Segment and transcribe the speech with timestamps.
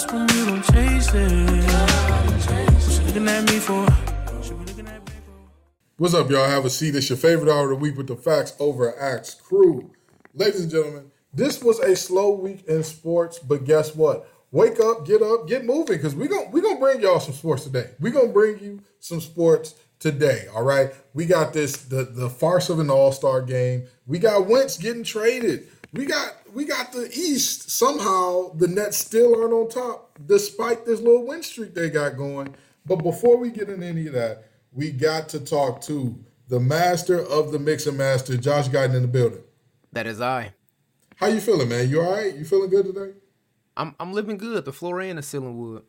[0.00, 1.70] lost when don't chase it.
[3.16, 3.86] At me for?
[5.98, 6.48] What's up, y'all?
[6.48, 6.94] Have a seat.
[6.94, 9.90] It's your favorite hour of the week with the facts over Axe Crew.
[10.34, 14.28] Ladies and gentlemen, this was a slow week in sports, but guess what?
[14.52, 17.64] Wake up, get up, get moving, because we're gonna we gonna bring y'all some sports
[17.64, 17.90] today.
[18.00, 20.46] We're gonna bring you some sports today.
[20.54, 20.92] All right.
[21.14, 23.86] We got this the the farce of an all-star game.
[24.06, 25.68] We got Wentz getting traded.
[25.92, 27.70] We got we got the East.
[27.70, 32.54] Somehow the Nets still aren't on top, despite this little win streak they got going.
[32.86, 36.16] But before we get into any of that, we got to talk to
[36.48, 39.42] the master of the mix and master, Josh Guyton in the building.
[39.92, 40.52] That is I.
[41.16, 41.88] How you feeling, man?
[41.88, 42.34] You all right?
[42.34, 43.12] You feeling good today?
[43.76, 44.64] I'm I'm living good.
[44.64, 45.82] The floor and the ceiling wood.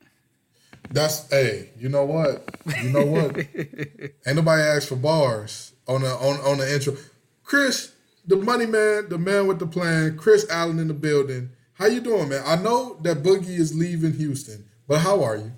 [0.89, 2.43] That's hey, you know what?
[2.81, 3.37] You know what?
[4.25, 6.95] Ain't nobody asked for bars on the on on the intro.
[7.43, 7.93] Chris,
[8.31, 11.49] the money man, the man with the plan, Chris Allen in the building.
[11.73, 12.41] How you doing, man?
[12.45, 15.51] I know that Boogie is leaving Houston, but how are you?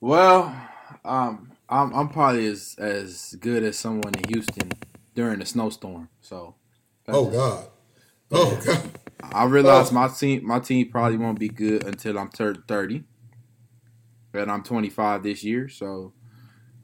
[0.00, 0.54] Well,
[1.06, 4.70] um, I'm I'm probably as as good as someone in Houston
[5.14, 6.10] during a snowstorm.
[6.20, 6.56] So,
[7.08, 7.68] Oh God.
[8.30, 8.90] Oh God.
[9.22, 9.94] I realize Oh.
[9.94, 13.02] my team my team probably won't be good until I'm turned 30,
[14.34, 15.70] and I'm 25 this year.
[15.70, 16.12] So,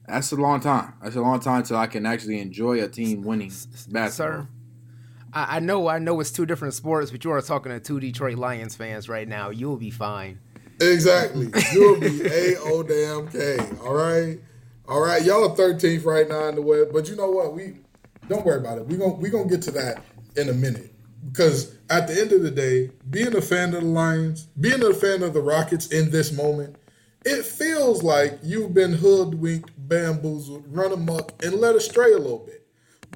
[0.07, 0.95] that's a long time.
[1.03, 3.53] That's a long time till I can actually enjoy a team winning
[3.89, 4.11] basketball.
[4.11, 4.49] Sir.
[5.33, 8.01] I, I know I know it's two different sports, but you are talking to two
[8.01, 9.51] Detroit Lions fans right now.
[9.51, 10.39] You'll be fine.
[10.81, 11.51] Exactly.
[11.73, 13.59] You'll be a o damn k.
[13.83, 14.39] All right,
[14.89, 15.23] all right.
[15.23, 17.55] Y'all are thirteenth right now in the web, but you know what?
[17.55, 17.79] We
[18.29, 18.87] don't worry about it.
[18.87, 20.03] We gonna we gonna get to that
[20.37, 20.95] in a minute
[21.31, 24.93] because at the end of the day, being a fan of the Lions, being a
[24.93, 26.77] fan of the Rockets in this moment,
[27.25, 32.67] it feels like you've been hoodwinked, bamboozled, run amok, and led astray a little bit,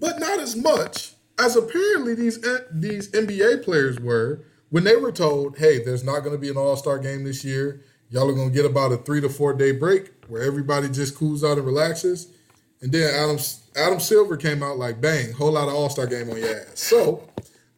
[0.01, 2.39] but not as much as apparently these
[2.73, 6.57] these NBA players were when they were told, "Hey, there's not going to be an
[6.57, 7.83] All Star game this year.
[8.11, 11.15] Y'all are going to get about a three to four day break where everybody just
[11.15, 12.29] cools out and relaxes."
[12.81, 13.39] And then Adam
[13.77, 16.81] Adam Silver came out like, "Bang, whole lot of All Star game on your ass."
[16.81, 17.29] So,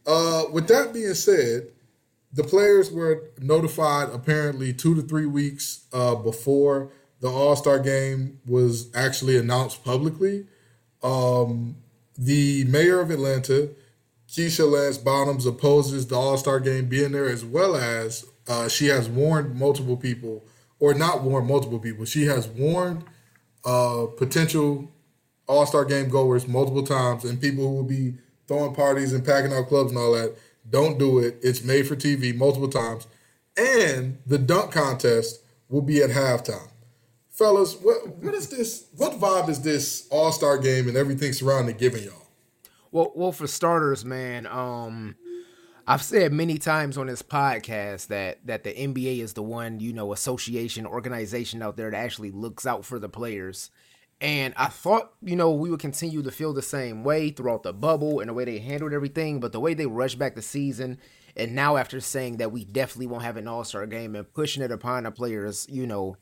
[0.07, 1.69] uh, with that being said,
[2.33, 8.41] the players were notified apparently two to three weeks uh, before the All Star game
[8.47, 10.47] was actually announced publicly.
[11.03, 11.77] Um,
[12.17, 13.71] the mayor of Atlanta,
[14.29, 18.87] Keisha Lance Bottoms, opposes the All Star game being there, as well as uh, she
[18.87, 20.45] has warned multiple people,
[20.79, 23.05] or not warned multiple people, she has warned
[23.65, 24.91] uh, potential
[25.47, 28.15] All Star game goers multiple times and people who will be
[28.49, 30.35] throwing parties and packing out clubs and all that.
[30.69, 31.39] Don't do it.
[31.43, 33.07] It's made for TV multiple times.
[33.57, 36.69] And the dunk contest will be at halftime.
[37.31, 38.87] Fellas, what what is this?
[38.97, 42.27] What vibe is this All Star game and everything surrounding giving y'all?
[42.93, 45.15] Well, well, for starters, man, um,
[45.87, 49.93] I've said many times on this podcast that that the NBA is the one, you
[49.93, 53.71] know, association organization out there that actually looks out for the players.
[54.21, 57.73] And I thought, you know, we would continue to feel the same way throughout the
[57.73, 60.99] bubble and the way they handled everything, but the way they rushed back the season,
[61.37, 64.63] and now after saying that we definitely won't have an All Star game and pushing
[64.63, 66.17] it upon the players, you know,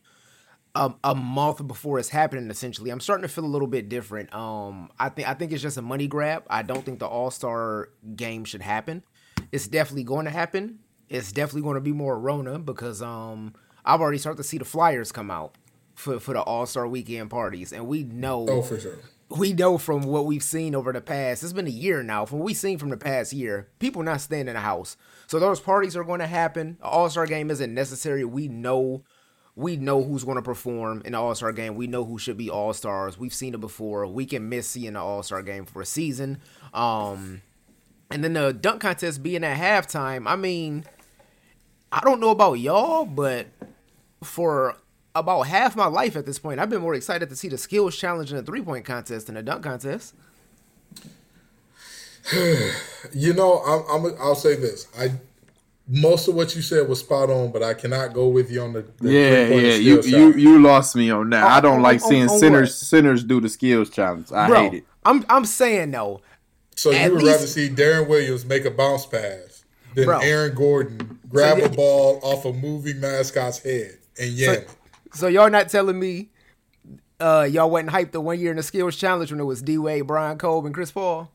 [0.75, 2.91] a, a month before it's happening essentially.
[2.91, 4.33] I'm starting to feel a little bit different.
[4.35, 6.45] Um i think i think it's just a money grab.
[6.49, 9.03] I don't think the all-star game should happen.
[9.51, 10.81] It's definitely going to happen.
[11.09, 13.55] It's definitely going to be more rona because um
[13.85, 15.57] i've already started to see the flyers come out
[15.99, 18.99] for for the all-star weekend parties and we know Oh, for sure.
[19.29, 22.39] we know from what we've seen over the past it's been a year now from
[22.39, 24.97] what we've seen from the past year people not staying in the house.
[25.27, 28.25] So those parties are going to happen all-star game isn't necessary.
[28.25, 29.03] We know
[29.57, 31.75] we know who's going to perform in the all-star game.
[31.75, 33.19] We know who should be all-stars.
[33.19, 34.07] We've seen it before.
[34.07, 36.39] We can miss seeing the all-star game for a season.
[36.73, 37.43] Um
[38.11, 40.85] and then the dunk contest being at halftime i mean
[41.93, 43.49] i don't know about y'all but
[44.23, 44.77] for
[45.15, 47.97] about half my life at this point i've been more excited to see the skills
[47.97, 50.15] challenge in a three-point contest than a dunk contest
[53.15, 54.87] You know, I'm, I'm I'll say this.
[54.99, 55.13] I
[55.91, 58.75] most of what you said was spot on, but I cannot go with you on
[58.75, 60.19] the, the Yeah, yeah, you shot.
[60.19, 61.45] you you lost me on that.
[61.45, 62.75] I don't On- like on- seeing on sinners what?
[62.75, 64.31] sinners do the skills challenge.
[64.31, 64.85] I bro hate it.
[65.07, 66.21] i'm i'm saying though
[66.77, 69.65] So you would least- rather see Deron Williams make a bounce pass
[69.95, 70.19] than Bro.
[70.19, 74.69] Aaron Gordon grab So a ball off a moving mascot's head and yam it.
[75.13, 76.31] So y'all not telling me
[77.21, 80.07] uh y'all wasn't hyped the one year in the skills challenge when it was d-wade
[80.07, 81.33] brian Cole, and chris paul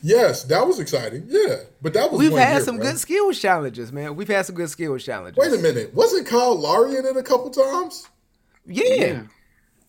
[0.00, 1.24] Yes, that was exciting.
[1.28, 2.86] Yeah, but that was We've one had year, some bro.
[2.86, 4.16] good skills challenges, man.
[4.16, 5.36] We've had some good skills challenges.
[5.36, 8.08] Wait a minute, wasn't Kyle Lowry in it a couple times?
[8.64, 9.24] Yeah.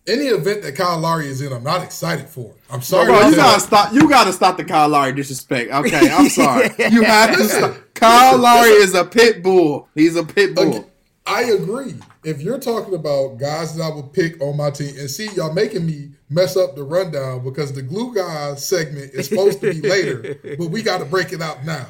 [0.05, 2.53] Any event that Kyle Lowry is in, I'm not excited for.
[2.69, 3.05] I'm sorry.
[3.05, 3.93] Bro, you gotta stop.
[3.93, 5.71] You gotta stop the Kyle Lowry disrespect.
[5.71, 6.69] Okay, I'm sorry.
[6.91, 7.75] You have to stop.
[7.93, 9.87] Kyle Lowry is a pit bull.
[9.95, 10.89] He's a pit bull.
[11.25, 11.95] I agree.
[12.23, 15.53] If you're talking about guys that I would pick on my team, and see, y'all
[15.53, 19.81] making me mess up the rundown because the glue guy segment is supposed to be
[19.87, 21.87] later, but we got to break it out now.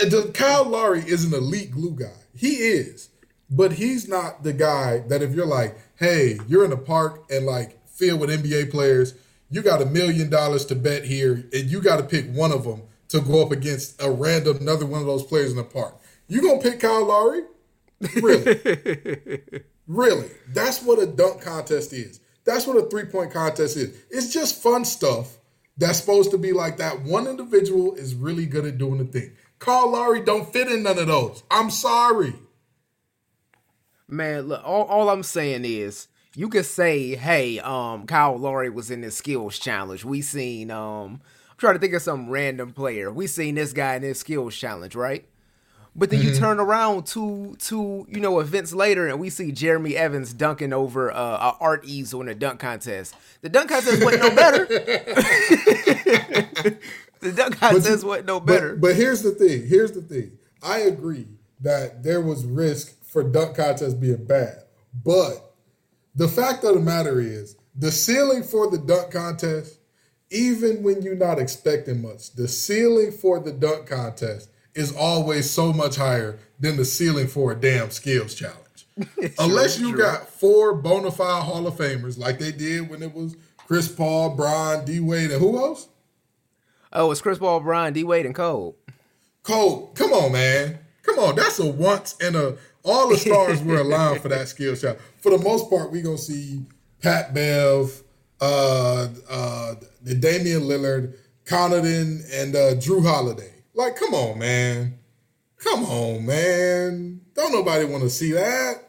[0.00, 2.12] And the- Kyle Lowry is an elite glue guy.
[2.34, 3.10] He is,
[3.50, 7.46] but he's not the guy that if you're like, hey, you're in a park and
[7.46, 9.14] like filled with NBA players,
[9.50, 12.64] you got a million dollars to bet here, and you got to pick one of
[12.64, 15.94] them to go up against a random another one of those players in the park.
[16.28, 17.42] You gonna pick Kyle Lowry?
[18.20, 19.40] Really?
[19.86, 20.30] really?
[20.48, 22.20] That's what a dunk contest is.
[22.44, 23.96] That's what a three point contest is.
[24.10, 25.38] It's just fun stuff
[25.76, 27.02] that's supposed to be like that.
[27.02, 29.32] One individual is really good at doing the thing.
[29.58, 31.44] Kyle Lowry don't fit in none of those.
[31.50, 32.34] I'm sorry.
[34.08, 38.90] Man, look, all, all I'm saying is you could say, hey, um, Kyle Lowry was
[38.90, 40.04] in this skills challenge.
[40.04, 41.20] We seen um
[41.50, 43.12] I'm trying to think of some random player.
[43.12, 45.26] We seen this guy in this skills challenge, right?
[45.94, 49.94] But then you turn around two two, you know, events later and we see Jeremy
[49.94, 53.14] Evans dunking over uh, a art easel in a dunk contest.
[53.42, 54.64] The dunk contest wasn't no better.
[57.20, 58.70] the dunk contest wasn't no better.
[58.74, 59.66] But, but here's the thing.
[59.66, 60.38] Here's the thing.
[60.62, 61.26] I agree
[61.60, 64.62] that there was risk for dunk contests being bad.
[65.04, 65.54] But
[66.14, 69.78] the fact of the matter is, the ceiling for the dunk contest,
[70.30, 75.72] even when you're not expecting much, the ceiling for the dunk contest is always so
[75.72, 78.58] much higher than the ceiling for a damn skills challenge.
[79.38, 83.36] Unless you got four bona fide Hall of Famers like they did when it was
[83.66, 85.88] Chris Paul, Brian, D Wade, and who else?
[86.92, 88.76] oh, it's Chris Paul, Brian, D Wade, and Cole.
[89.42, 90.78] Cole, come on, man.
[91.02, 91.34] Come on.
[91.36, 92.54] That's a once in a
[92.84, 94.98] all the stars were aligned for that skill shot.
[95.18, 96.64] For the most part, we gonna see
[97.00, 98.02] Pat Bev,
[98.40, 101.14] uh uh the Damian Lillard,
[101.46, 103.51] Connaughton, and uh Jrue Holiday.
[103.74, 104.98] Like, come on, man.
[105.58, 107.20] Come on, man.
[107.34, 108.82] Don't nobody want to see that.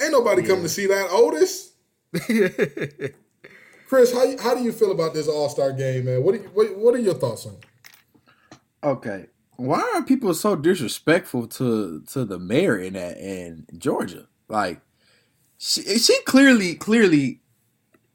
[0.00, 1.72] Ain't nobody coming to see that, Otis.
[3.88, 6.22] Chris, how, how do you feel about this All Star game, man?
[6.22, 8.58] What, you, what what are your thoughts on it?
[8.82, 9.26] Okay.
[9.56, 14.26] Why are people so disrespectful to to the mayor in that in Georgia?
[14.48, 14.80] Like
[15.58, 17.40] she she clearly clearly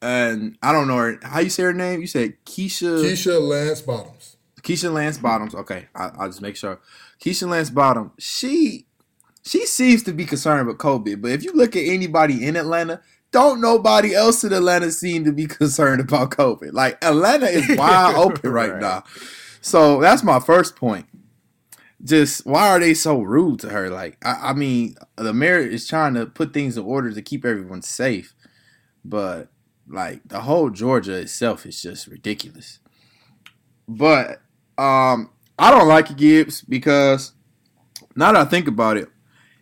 [0.02, 2.02] and I don't know her how you say her name.
[2.02, 4.31] You said Keisha Keisha Lance Bottoms.
[4.64, 5.56] Keisha Lance Bottoms.
[5.56, 6.80] Okay, I, I'll just make sure.
[7.24, 8.12] Keisha Lance Bottoms.
[8.20, 8.86] She
[9.44, 13.02] she seems to be concerned with COVID, but if you look at anybody in Atlanta,
[13.32, 16.74] don't nobody else in Atlanta seem to be concerned about COVID.
[16.74, 18.82] Like Atlanta is wide open right, Right.
[18.82, 19.04] now.
[19.62, 21.06] So that's my first point.
[22.04, 23.90] Just why are they so rude to her?
[23.90, 27.46] Like I, I mean, the mayor is trying to put things in order to keep
[27.46, 28.34] everyone safe,
[29.06, 29.50] but
[29.88, 32.80] like the whole Georgia itself is just ridiculous.
[33.88, 34.42] But
[34.82, 35.30] um,
[35.60, 37.34] I don't like Gibbs because
[38.16, 39.10] now that I think about it,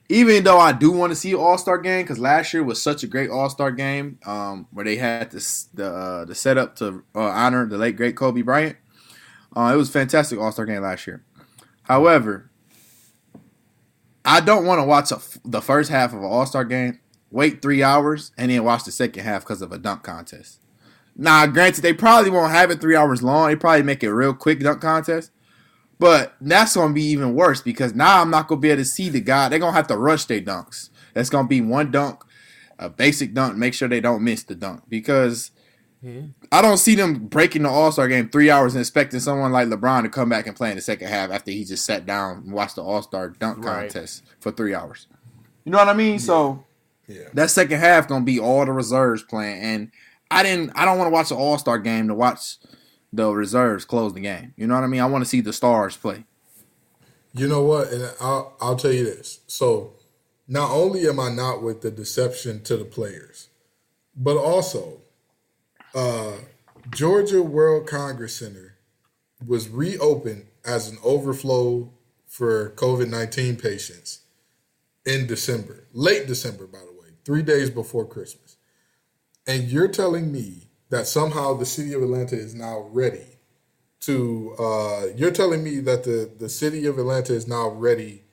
[0.07, 3.03] even though I do want to see All Star game because last year was such
[3.03, 7.03] a great All Star game um, where they had this the uh, the setup to
[7.13, 8.77] uh, honor the late great Kobe Bryant.
[9.55, 11.23] Uh, it was a fantastic All Star game last year.
[11.83, 12.49] However,
[14.23, 15.11] I don't want to watch
[15.43, 16.99] the first half of an All Star game,
[17.29, 20.59] wait three hours, and then watch the second half because of a dunk contest.
[21.21, 23.49] Now, granted, they probably won't have it three hours long.
[23.49, 25.31] They probably make it a real quick dunk contest.
[25.99, 29.09] But that's gonna be even worse because now I'm not gonna be able to see
[29.09, 29.49] the guy.
[29.49, 30.89] They're gonna have to rush their dunks.
[31.13, 32.23] That's gonna be one dunk,
[32.79, 33.57] a basic dunk.
[33.57, 35.51] Make sure they don't miss the dunk because
[36.53, 39.67] I don't see them breaking the All Star game three hours and expecting someone like
[39.67, 42.43] LeBron to come back and play in the second half after he just sat down
[42.45, 43.91] and watched the All Star dunk Right.
[43.91, 45.07] contest for three hours.
[45.65, 46.19] You know what I mean?
[46.19, 46.63] So
[47.07, 47.23] Yeah.
[47.33, 49.91] that second half gonna be all the reserves playing, and
[50.31, 50.71] I didn't.
[50.75, 52.57] I don't want to watch the All Star game to watch
[53.11, 54.53] the reserves close the game.
[54.55, 55.01] You know what I mean?
[55.01, 56.25] I want to see the stars play.
[57.33, 57.91] You know what?
[57.91, 59.39] And I'll I'll tell you this.
[59.47, 59.93] So
[60.47, 63.49] not only am I not with the deception to the players,
[64.15, 65.01] but also
[65.93, 66.33] uh
[66.91, 68.75] Georgia World Congress Center
[69.45, 71.91] was reopened as an overflow
[72.27, 74.21] for COVID nineteen patients
[75.05, 78.48] in December, late December, by the way, three days before Christmas.
[79.47, 83.25] And you're telling me that somehow the city of Atlanta is now ready
[84.01, 88.23] to uh, you're telling me that the the city of Atlanta is now ready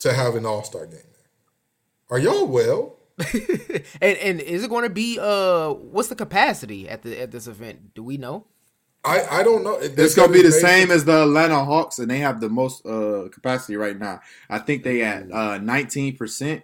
[0.00, 1.00] to have an All Star game.
[1.00, 1.30] There.
[2.10, 2.98] Are y'all well?
[4.00, 7.46] and and is it going to be uh what's the capacity at the at this
[7.46, 7.94] event?
[7.94, 8.46] Do we know?
[9.04, 9.78] I I don't know.
[9.80, 13.28] It's gonna be the same as the Atlanta Hawks, and they have the most uh,
[13.32, 14.20] capacity right now.
[14.48, 16.62] I think they at uh, nineteen percent.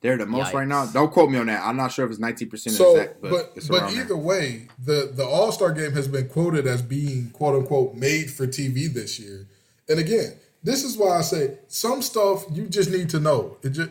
[0.00, 0.86] They're the most right now.
[0.86, 1.64] Don't quote me on that.
[1.64, 4.04] I'm not sure if it's nineteen percent So, exact, but, but it's but around there.
[4.04, 8.30] either way, the the All Star game has been quoted as being quote unquote made
[8.30, 9.48] for TV this year.
[9.88, 13.56] And again, this is why I say some stuff you just need to know.
[13.62, 13.90] It just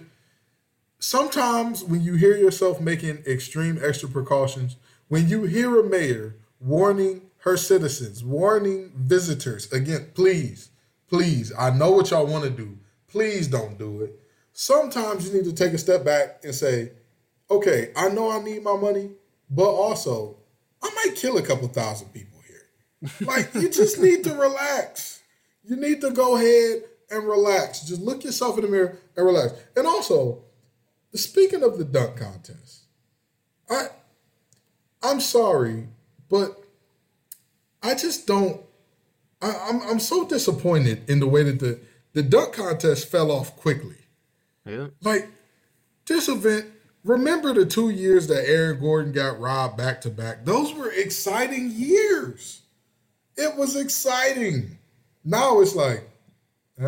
[0.99, 4.77] sometimes when you hear yourself making extreme extra precautions,
[5.09, 10.69] when you hear a mayor warning her citizens, warning visitors, again, please,
[11.09, 12.77] please, I know what y'all want to do.
[13.07, 14.19] Please don't do it.
[14.59, 16.89] Sometimes you need to take a step back and say,
[17.47, 19.11] okay, I know I need my money,
[19.51, 20.37] but also
[20.81, 23.27] I might kill a couple thousand people here.
[23.27, 25.21] Like, you just need to relax.
[25.63, 27.81] You need to go ahead and relax.
[27.81, 29.53] Just look yourself in the mirror and relax.
[29.75, 30.43] And also,
[31.13, 32.85] speaking of the dunk contest,
[33.69, 33.89] I
[35.03, 35.87] I'm sorry,
[36.29, 36.63] but
[37.83, 38.63] I just don't.
[39.39, 41.79] I, I'm I'm so disappointed in the way that the
[42.13, 44.06] the dunk contest fell off quickly.
[44.67, 44.87] Yeah.
[45.01, 45.29] Like
[46.05, 46.65] this event.
[47.03, 50.43] Remember the two years that Aaron Gordon got robbed back to back?
[50.43, 52.63] Those were exciting years.
[53.37, 54.77] It was exciting.
[55.23, 56.09] Now it's like,
[56.81, 56.85] eh,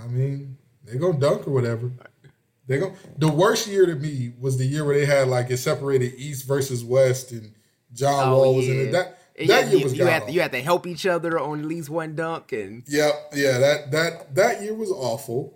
[0.00, 1.90] I mean, they're gonna dunk or whatever.
[2.68, 2.92] They go.
[3.18, 6.46] The worst year to me was the year where they had like it separated East
[6.46, 7.52] versus West, and
[7.92, 8.92] John Oh, Wall was in it.
[8.92, 11.60] That Yeah, year you, was you had to, you had to help each other on
[11.60, 15.55] at least one dunk, and Yep, yeah, that that that year was awful,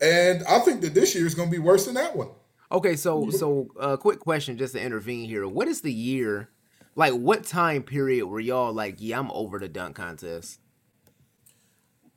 [0.00, 2.28] and I think that this year is going to be worse than that one.
[2.70, 5.46] Okay, so so uh quick question just to intervene here.
[5.48, 6.50] What is the year
[6.94, 10.60] like what time period were y'all like, yeah, I'm over the dunk contest?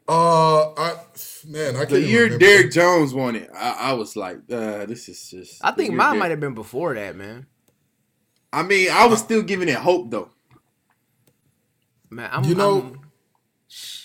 [0.10, 0.96] Uh, I
[1.48, 2.44] man, I can't The year remember.
[2.46, 5.64] Derrick Jones won it, I, I was like, uh, this is just.
[5.64, 7.46] I think mine Derek- might have been before that, man.
[8.52, 10.30] I mean, I was still giving it hope though.
[12.10, 13.00] Man, I'm You know, I'm-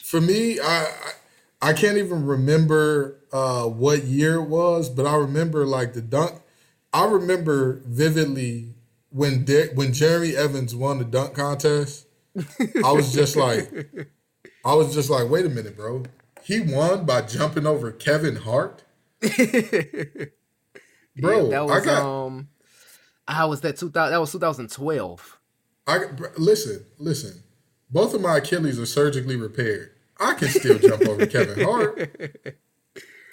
[0.04, 1.10] For me, I I,
[1.60, 6.40] I can't even remember uh, what year it was, but I remember like the dunk.
[6.92, 8.74] I remember vividly
[9.10, 12.06] when De- when Jeremy Evans won the dunk contest.
[12.84, 13.70] I was just like,
[14.64, 16.04] I was just like, wait a minute, bro.
[16.42, 18.84] He won by jumping over Kevin Hart.
[21.18, 22.48] Bro, yeah, that was I got um
[23.26, 25.38] how was that 2000 that was 2012.
[25.86, 25.98] I
[26.36, 27.42] listen, listen.
[27.90, 29.92] Both of my Achilles are surgically repaired.
[30.18, 31.98] I can still jump over Kevin Hart.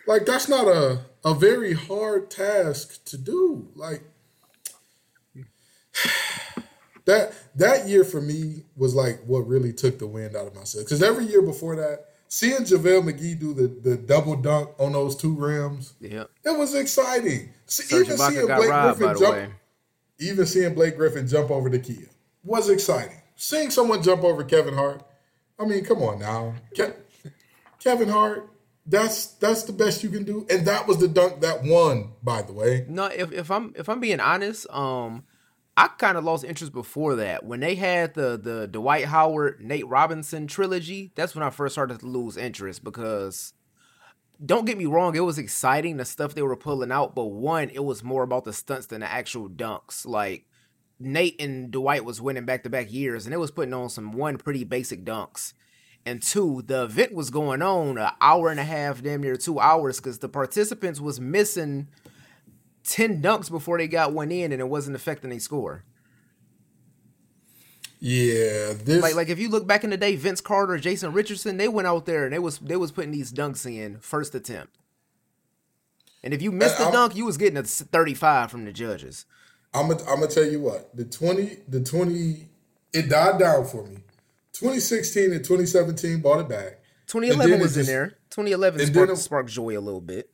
[0.07, 3.69] Like that's not a a very hard task to do.
[3.75, 4.03] Like
[7.05, 10.61] that that year for me was like what really took the wind out of my
[10.61, 10.85] myself.
[10.85, 15.15] Because every year before that, seeing JaVale McGee do the, the double dunk on those
[15.15, 16.25] two rims, Yeah.
[16.43, 17.49] it was exciting.
[17.65, 19.49] See, even Ibaka seeing Blake robbed Griffin jump, way.
[20.19, 22.07] even seeing Blake Griffin jump over the Kia
[22.43, 23.21] was exciting.
[23.35, 25.03] Seeing someone jump over Kevin Hart,
[25.63, 26.95] I mean, come on now, Ke-
[27.79, 28.49] Kevin Hart.
[28.85, 32.41] That's that's the best you can do, and that was the dunk that won, by
[32.41, 32.85] the way.
[32.89, 35.23] No, if if I'm if I'm being honest, um,
[35.77, 39.87] I kind of lost interest before that when they had the the Dwight Howard Nate
[39.87, 41.13] Robinson trilogy.
[41.15, 43.53] That's when I first started to lose interest because.
[44.43, 47.69] Don't get me wrong, it was exciting the stuff they were pulling out, but one,
[47.69, 50.05] it was more about the stunts than the actual dunks.
[50.05, 50.47] Like
[51.03, 54.11] Nate and Dwight was winning back to back years, and it was putting on some
[54.13, 55.53] one pretty basic dunks.
[56.05, 59.59] And two, the event was going on an hour and a half, damn near two
[59.59, 61.87] hours, because the participants was missing
[62.85, 65.83] 10 dunks before they got one in and it wasn't affecting their score.
[67.99, 71.55] Yeah, this Like like if you look back in the day, Vince Carter, Jason Richardson,
[71.55, 74.77] they went out there and they was they was putting these dunks in first attempt.
[76.21, 79.25] And if you missed the dunk, you was getting a 35 from the judges.
[79.73, 82.47] I'm gonna I'm gonna tell you what the twenty the twenty
[82.93, 83.97] it died down for me.
[84.53, 86.79] 2016 and 2017 bought it back.
[87.07, 88.09] 2011 then it was in there.
[88.29, 90.29] 2011 and sparked, it- sparked joy a little bit.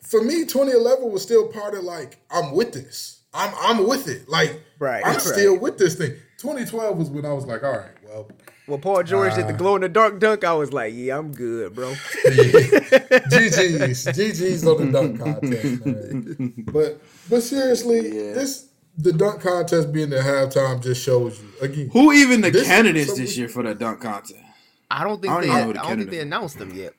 [0.00, 3.22] For me, 2011 was still part of like I'm with this.
[3.32, 4.28] I'm I'm with it.
[4.28, 5.20] Like Right, I'm right.
[5.20, 6.12] still with this thing.
[6.38, 8.28] 2012 was when I was like, all right, well,
[8.66, 9.56] When Paul George did the uh.
[9.56, 11.92] glow in the dark dunk, I was like, yeah, I'm good, bro.
[12.24, 16.54] GG's, GG's on the dunk contest, man.
[16.72, 18.00] But but seriously,
[18.32, 21.90] this the dunk contest being the halftime just shows you again.
[21.92, 24.34] Who even the This- candidates some- this year for the dunk contest?
[24.90, 26.74] I don't think I don't they know I who the don't think they announced them
[26.74, 26.94] yet.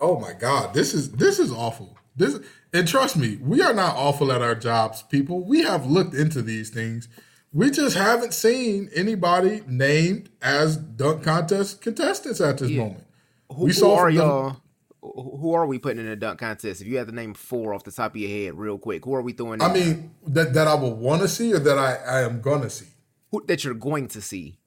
[0.00, 1.96] Oh my God, this is this is awful.
[2.16, 2.38] This
[2.72, 5.44] and trust me, we are not awful at our jobs, people.
[5.44, 7.08] We have looked into these things.
[7.52, 13.04] We just haven't seen anybody named as dunk contest contestants at this moment.
[13.52, 14.56] Who, We who saw are y'all?
[15.02, 16.80] Who are we putting in a dunk contest?
[16.80, 19.14] If you had to name four off the top of your head, real quick, who
[19.14, 19.60] are we throwing?
[19.62, 19.84] I there?
[19.84, 22.86] mean, that that I will want to see or that I, I am gonna see.
[23.30, 24.58] who, that you're going to see.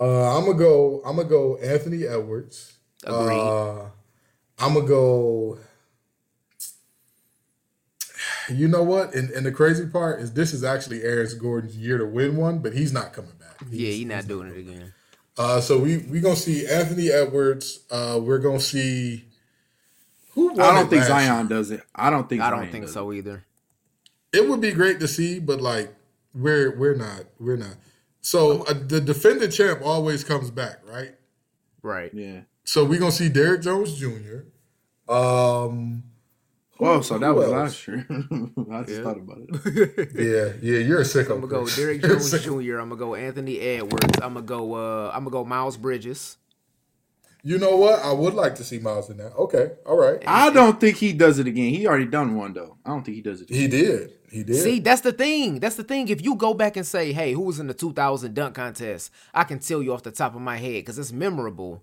[0.00, 1.02] Uh, I'm gonna go.
[1.04, 1.56] I'm gonna go.
[1.58, 2.78] Anthony Edwards.
[3.04, 3.36] Agreed.
[3.36, 3.82] Uh,
[4.60, 5.58] I'm gonna go.
[8.50, 9.14] You know what?
[9.14, 12.58] And, and the crazy part is this is actually Aaron Gordon's year to win one,
[12.60, 13.56] but he's not coming back.
[13.70, 14.92] yeah, he's not doing it again.
[15.36, 17.80] Uh, so we we gonna see Anthony Edwards.
[17.90, 19.24] Uh, we're gonna see.
[20.32, 21.18] Who won I don't think last year?
[21.28, 21.82] Zion does it.
[21.94, 22.42] I don't think.
[22.42, 23.44] I don't Zion think does so either.
[24.32, 25.94] It would be great to see, but like
[26.34, 27.76] we're we're not we're not.
[28.20, 31.14] So uh, the defending champ always comes back, right?
[31.82, 32.12] Right.
[32.12, 32.40] Yeah.
[32.64, 34.40] So we're gonna see Derrick Jones Jr.
[35.12, 36.02] Um,
[36.78, 38.06] Whoa, so that was last year.
[38.10, 39.02] I just Yeah.
[39.02, 40.10] thought about it.
[40.14, 41.32] yeah, yeah, you're a sicko.
[41.32, 41.76] I'm gonna go Chris.
[41.76, 42.30] Derrick Jones.
[42.44, 42.78] Jr.
[42.78, 44.18] I'm gonna go Anthony Edwards.
[44.22, 44.74] I'm gonna go.
[44.74, 46.36] Uh, I'm gonna go Miles Bridges.
[47.44, 48.00] You know what?
[48.02, 49.32] I would like to see Miles in that.
[49.36, 50.22] Okay, all right.
[50.26, 51.70] I don't think he does it again.
[51.72, 52.76] He already done one though.
[52.84, 53.50] I don't think he does it.
[53.50, 53.60] Again.
[53.60, 54.12] He did.
[54.30, 54.56] He did.
[54.56, 55.58] See, that's the thing.
[55.60, 56.08] That's the thing.
[56.08, 59.44] If you go back and say, "Hey, who was in the 2000 dunk contest?" I
[59.44, 61.82] can tell you off the top of my head because it's memorable.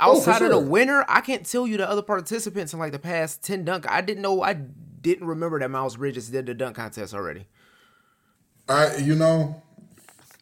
[0.00, 2.92] Oh, for Outside of the winner, I can't tell you the other participants in like
[2.92, 3.88] the past 10 dunk.
[3.88, 4.42] I didn't know.
[4.42, 7.46] I didn't remember that Miles Bridges did the dunk contest already.
[8.68, 9.62] I, you know,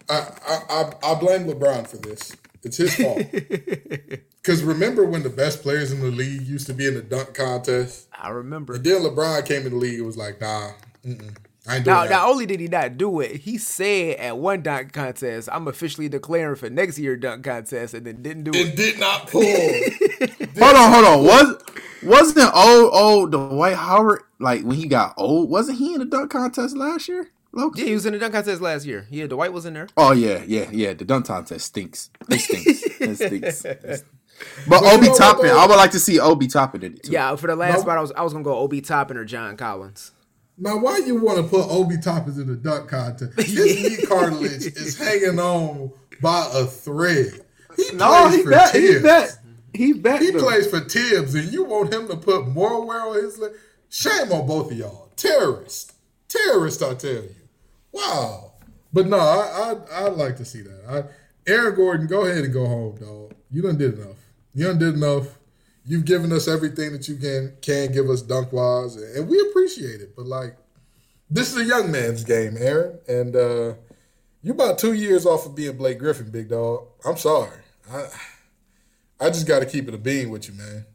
[0.08, 2.34] I, I, I, I blame LeBron for this.
[2.62, 3.22] It's his fault.
[4.42, 7.32] Because remember when the best players in the league used to be in the dunk
[7.32, 8.08] contest?
[8.12, 8.74] I remember.
[8.74, 10.72] And then LeBron came in the league It was like, nah,
[11.06, 12.10] mm-mm, I ain't doing Now, that.
[12.10, 16.08] not only did he not do it, he said at one dunk contest, "I'm officially
[16.08, 18.76] declaring for next year dunk contest," and then didn't do it it.
[18.76, 19.42] did not pull.
[20.58, 21.24] Hold on, hold on.
[21.24, 21.62] Was
[22.02, 25.48] wasn't old old Dwight Howard like when he got old?
[25.50, 27.28] Wasn't he in the dunk contest last year?
[27.52, 27.82] Loki?
[27.82, 29.06] Yeah, he was in the dunk contest last year.
[29.10, 29.86] Yeah, Dwight was in there.
[29.96, 30.94] Oh yeah, yeah, yeah.
[30.94, 32.10] The dunk contest stinks.
[32.28, 32.82] It stinks.
[33.00, 33.64] it stinks.
[33.84, 34.04] It.
[34.66, 35.50] But But, you Obi know Toppin.
[35.50, 37.12] I would like to see Obi Toppin in it too.
[37.12, 37.82] Yeah, for the last Nope.
[37.82, 40.10] spot, I was I was gonna go Obi Toppin or John Collins.
[40.58, 43.32] Now, why you want to put Obi Toppins in the dunk contest?
[43.40, 43.54] His
[43.98, 47.40] knee cartilage is hanging on by a thread.
[47.76, 48.74] He No, plays he for bet.
[48.74, 49.02] He Thibs.
[49.02, 49.38] bet.
[49.74, 50.20] He bet.
[50.22, 50.40] He though.
[50.40, 53.52] plays for Thibs, and you want him to put more wear on his leg?
[53.88, 55.10] Shame on both of y'all.
[55.16, 55.94] Terrorist.
[56.28, 57.34] Terrorist, I tell you.
[57.92, 58.52] Wow.
[58.92, 60.84] But no, I, I, I'd like to see that.
[60.88, 63.34] I, Aaron Gordon, go ahead and go home, dog.
[63.50, 64.16] You done did enough.
[64.54, 65.38] You done did enough.
[65.84, 70.00] You've given us everything that you can can give us dunk wise, and we appreciate
[70.00, 70.14] it.
[70.14, 70.56] But like,
[71.28, 73.74] this is a young man's game, Aaron, and uh,
[74.42, 76.86] you about two years off of being Blake Griffin, big dog.
[77.04, 77.58] I'm sorry.
[77.90, 78.06] I
[79.20, 80.86] I just got to keep it a being with you, man.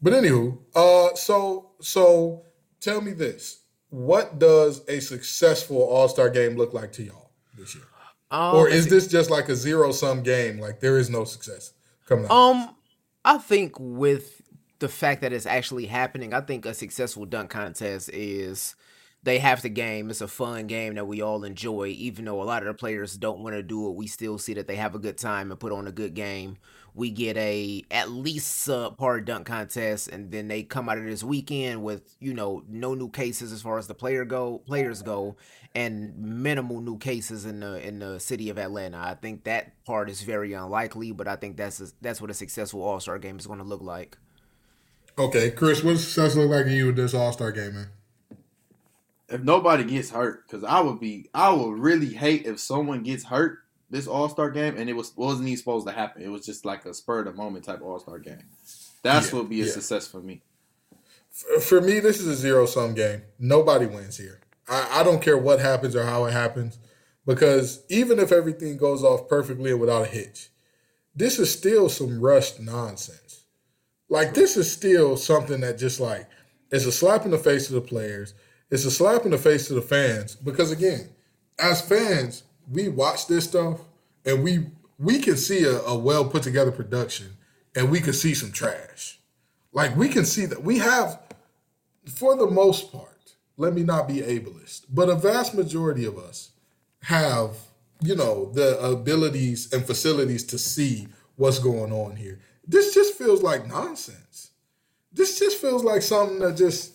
[0.00, 2.44] But anywho, uh, so so
[2.80, 7.74] tell me this: What does a successful All Star game look like to y'all this
[7.74, 7.84] year?
[8.30, 10.58] Um, or is this just like a zero sum game?
[10.58, 11.72] Like there is no success
[12.06, 12.30] coming out.
[12.30, 12.74] Um,
[13.24, 14.42] I think with
[14.78, 18.76] the fact that it's actually happening, I think a successful dunk contest is
[19.22, 20.10] they have the game.
[20.10, 23.14] It's a fun game that we all enjoy, even though a lot of the players
[23.16, 23.96] don't want to do it.
[23.96, 26.58] We still see that they have a good time and put on a good game.
[26.94, 31.22] We get a at least subpar dunk contest, and then they come out of this
[31.22, 35.36] weekend with you know no new cases as far as the player go players go,
[35.74, 38.98] and minimal new cases in the in the city of Atlanta.
[38.98, 42.34] I think that part is very unlikely, but I think that's a, that's what a
[42.34, 44.18] successful All Star game is going to look like.
[45.18, 47.88] okay, Chris, what does success look like to you with this All Star game, man?
[49.28, 53.24] if nobody gets hurt, because I would be, I would really hate if someone gets
[53.24, 53.58] hurt
[53.90, 56.22] this All Star game, and it was wasn't even supposed to happen.
[56.22, 58.44] It was just like a spur of the moment type All Star game.
[59.02, 59.72] That's Yeah, what would be a yeah.
[59.72, 60.42] success for me.
[61.30, 63.22] For- For me, this is a zero sum game.
[63.38, 64.40] Nobody wins here.
[64.68, 66.78] I, I don't care what happens or how it happens,
[67.26, 70.48] because even if everything goes off perfectly and without a hitch,
[71.14, 73.44] this is still some rushed nonsense.
[74.10, 76.28] Like this is still something that just like
[76.70, 78.34] it's a slap in the face to the players.
[78.70, 81.08] It's a slap in the face to the fans because again,
[81.58, 83.80] as fans, we watch this stuff
[84.24, 84.66] and we
[84.98, 87.36] we can see a, a well put together production
[87.74, 89.18] and we can see some trash.
[89.72, 91.20] Like we can see that we have,
[92.12, 96.50] for the most part, let me not be ableist, but a vast majority of us
[97.02, 97.56] have,
[98.02, 102.40] you know, the abilities and facilities to see what's going on here.
[102.66, 104.50] This just feels like nonsense.
[105.12, 106.92] This just feels like something that just,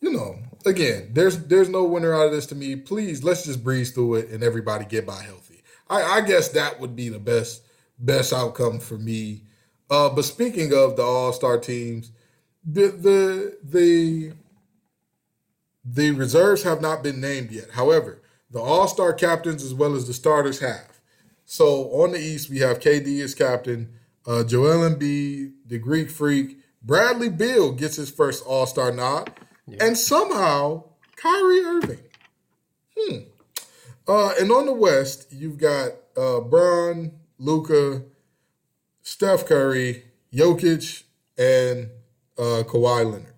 [0.00, 2.76] you know, again, there's there's no winner out of this to me.
[2.76, 5.62] Please, let's just breeze through it and everybody get by healthy.
[5.88, 7.62] I, I guess that would be the best
[7.98, 9.44] best outcome for me.
[9.90, 12.12] Uh, but speaking of the All Star teams,
[12.64, 14.32] the the the
[15.84, 17.70] the reserves have not been named yet.
[17.72, 21.00] However, the All Star captains as well as the starters have.
[21.44, 23.92] So on the East, we have KD as captain,
[24.26, 29.32] uh, Joel Embiid, the Greek Freak, Bradley Beal gets his first All Star nod,
[29.78, 30.84] and somehow
[31.16, 32.00] Kyrie Irving.
[32.98, 33.16] Hmm.
[34.08, 38.02] Uh, and on the West, you've got uh, Bron, Luka,
[39.02, 41.04] Steph Curry, Jokic,
[41.38, 41.90] and
[42.38, 43.34] uh, Kawhi Leonard.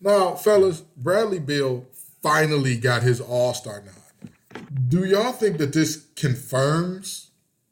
[0.00, 1.86] Now, fellas, Bradley Beal
[2.22, 4.32] finally got his All Star nod.
[4.88, 7.28] Do y'all think that this confirms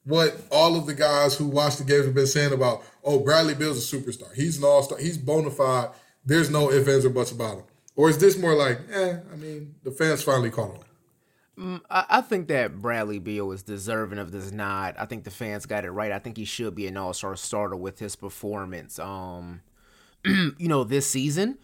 [0.07, 3.55] what all of the guys who watch the games have been saying about, oh, Bradley
[3.55, 4.33] Beal's a superstar.
[4.35, 4.99] He's an all star.
[4.99, 5.91] He's bona fide.
[6.27, 7.65] There's no ifs, ands, or buts about him.
[7.95, 10.71] Or is this more like, eh, I mean, the fans finally caught
[11.59, 11.81] on?
[11.89, 14.97] I, I think that Bradley Beal is deserving of this nod.
[14.99, 16.13] I think the fans got it right.
[16.13, 18.99] I think he should be an all star starter with his performance.
[18.99, 19.63] Um,
[20.25, 21.59] you know, this season.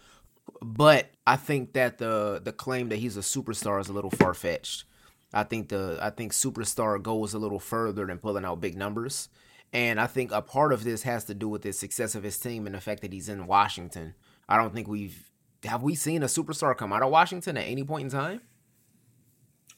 [0.61, 4.33] But I think that the the claim that he's a superstar is a little far
[4.33, 4.85] fetched.
[5.33, 9.29] I think the I think superstar goes a little further than pulling out big numbers.
[9.71, 12.37] And I think a part of this has to do with the success of his
[12.37, 14.13] team and the fact that he's in Washington.
[14.53, 15.31] I don't think we've
[15.63, 18.41] have we seen a superstar come out of Washington at any point in time.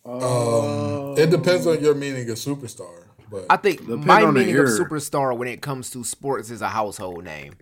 [0.03, 5.35] Um, it depends on your meaning of superstar, but I think my meaning of superstar
[5.37, 7.53] when it comes to sports is a household name.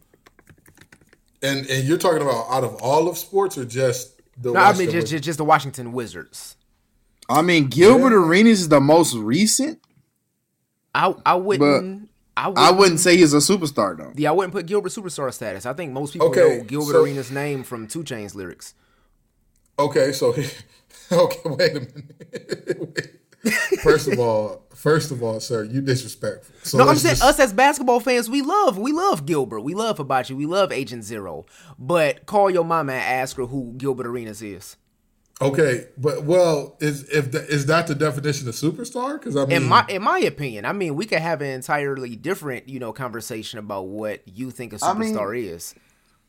[1.44, 4.72] and and you're talking about out of all of sports or just the No, I
[4.72, 6.56] mean Washington just, just just the Washington Wizards.
[7.30, 8.26] I mean, Gilbert Yeah.
[8.26, 9.80] Arenas is the most recent.
[10.96, 14.12] I I wouldn't I wouldn't, I wouldn't say he's a superstar though.
[14.16, 15.66] Yeah, I wouldn't put Gilbert superstar status.
[15.66, 18.74] I think most people Okay, know Gilbert so- Arenas' name from 2 Chainz lyrics.
[19.78, 20.30] Okay, so
[21.12, 23.20] okay, wait a minute.
[23.84, 26.56] first of all, first of all, sir, you disrespectful.
[26.64, 29.74] So No, I'm saying just- us as basketball fans, we love we love Gilbert, we
[29.74, 31.46] love Hibachi, we love Agent Zero.
[31.78, 34.76] But call your mama and ask her who Gilbert Arenas is.
[35.42, 39.14] Okay, but well, is if the, is that the definition of superstar?
[39.20, 42.16] Because I mean, In my in my opinion, I mean, we could have an entirely
[42.16, 45.76] different you know conversation about what you think a I mean- superstar is.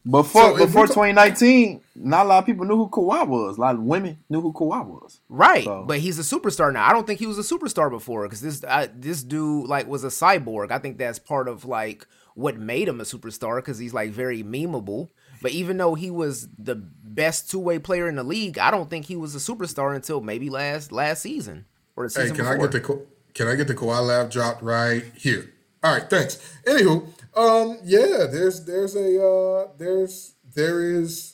[0.07, 3.57] Before So before 2019, not a lot of people knew who Kawhi was.
[3.57, 5.21] A lot of women knew who Kawhi was.
[5.31, 6.87] Right, So- but he's a superstar now.
[6.87, 10.05] I don't think he was a superstar before because this uh, this dude like was
[10.05, 10.73] a cyborg.
[10.73, 14.43] I think that's part of like what made him a superstar because he's like very
[14.43, 15.09] memeable.
[15.41, 18.91] But even though he was the best two way player in the league, I don't
[18.91, 21.67] think he was a superstar until maybe last last season
[21.97, 24.63] or the hey, season can I get the can I get the Kawhi Lab dropped
[24.63, 25.53] right here?
[25.83, 26.39] All right, thanks.
[26.67, 31.33] Anywho, um, yeah, there's there's a uh, there's there is.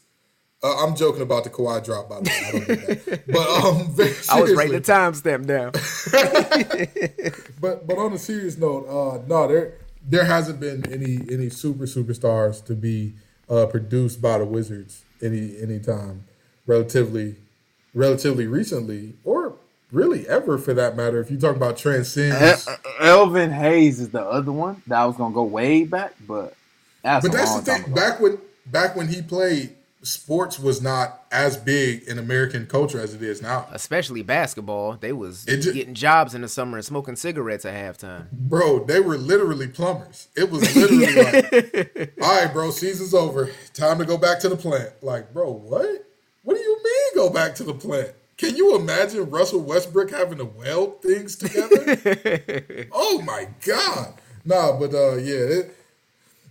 [0.62, 2.36] Uh, I'm joking about the Kawhi drop, by the way.
[2.46, 3.26] I don't.
[3.32, 3.94] But um,
[4.30, 5.72] I was writing the timestamp down.
[7.60, 9.74] But but on a serious note, uh, no, there
[10.08, 13.14] there hasn't been any any super superstars to be
[13.48, 16.24] uh, produced by the Wizards any any time
[16.66, 17.36] relatively
[17.94, 19.54] relatively recently or
[19.92, 21.20] really ever for that matter.
[21.20, 25.16] If you talk about transcends, El- Elvin Hayes is the other one that I was
[25.16, 26.54] gonna go way back, but
[27.02, 27.92] that's but that's the thing.
[27.94, 33.14] Back when back when he played, sports was not as big in American culture as
[33.14, 33.66] it is now.
[33.72, 37.74] Especially basketball, they was It ju- getting jobs in the summer and smoking cigarettes at
[37.74, 38.30] halftime.
[38.32, 40.28] Bro, they were literally plumbers.
[40.36, 41.06] It was literally
[41.92, 43.50] like, all right, bro, season's over.
[43.74, 44.90] Time to go back to the plant.
[45.02, 46.06] Like, bro, what?
[46.42, 48.12] What do you mean go back to the plant?
[48.38, 52.86] Can you imagine Russell Westbrook having to weld things together?
[52.92, 54.14] oh my God.
[54.46, 55.34] Nah, but uh yeah.
[55.60, 55.76] It,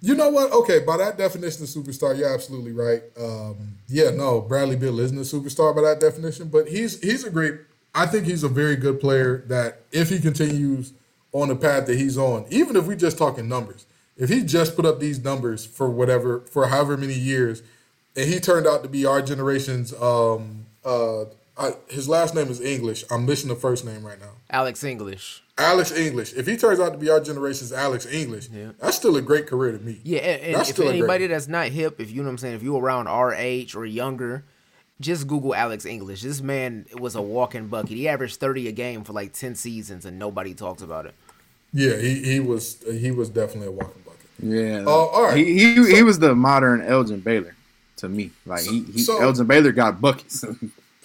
[0.02, 0.52] you know what?
[0.52, 3.04] Okay, by that definition of superstar, you're absolutely right.
[3.20, 7.30] Um, yeah, no, Bradley Beal isn't a superstar by that definition, but he's he's a
[7.30, 7.56] great.
[7.94, 9.44] I think he's a very good player.
[9.48, 10.94] That if he continues
[11.32, 13.86] on the path that he's on, even if we just talking numbers,
[14.16, 17.62] if he just put up these numbers for whatever for however many years,
[18.16, 19.94] and he turned out to be our generation's.
[19.94, 21.26] Um, uh,
[21.60, 23.04] I, his last name is English.
[23.12, 24.32] I'm missing the first name right now.
[24.50, 25.44] Alex English.
[25.58, 26.34] Alex English.
[26.34, 28.48] If he turns out to be our generation's Alex English,
[28.80, 30.00] that's still a great career to me.
[30.04, 32.38] Yeah, and, and That's if still anybody that's not hip, if you know what I'm
[32.38, 34.46] saying, if you're around our age or younger,
[35.02, 36.22] just Google Alex English.
[36.22, 37.90] This man was a walking bucket.
[37.92, 41.14] He averaged 30 a game for like 10 seasons, and nobody talks about it.
[41.74, 44.26] Yeah, he, he was he was definitely a walking bucket.
[44.42, 44.86] Yeah.
[44.88, 45.38] Oh, all right.
[45.38, 47.56] He he, he was the modern Elgin Baylor
[47.98, 48.32] to me.
[48.46, 50.46] Like he, he So- Elgin Baylor got buckets.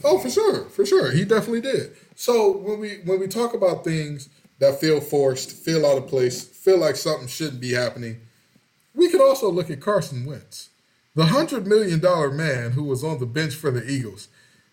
[0.05, 1.97] Oh, for sure, for sure, he definitely did.
[2.15, 6.45] So when we when we talk about things that feel forced, feel out of place,
[6.45, 8.21] feel like something shouldn't be happening,
[8.95, 10.69] we could also look at Carson Wentz,
[11.15, 14.29] the hundred million dollar man who was on the bench for the Eagles.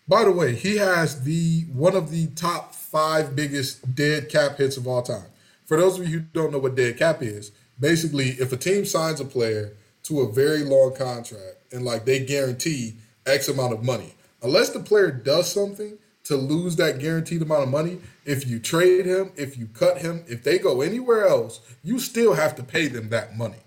[0.08, 4.76] By the way, he has the one of the top five biggest dead cap hits
[4.76, 5.28] of all time.
[5.66, 8.86] For those of you who don't know what dead cap is, basically, if a team
[8.86, 13.86] signs a player to a very long contract and like they guarantee X amount of
[13.86, 18.60] money, unless the player does something to lose that guaranteed amount of money, if you
[18.60, 22.64] trade him, if you cut him, if they go anywhere else, you still have to
[22.64, 23.58] pay them that money.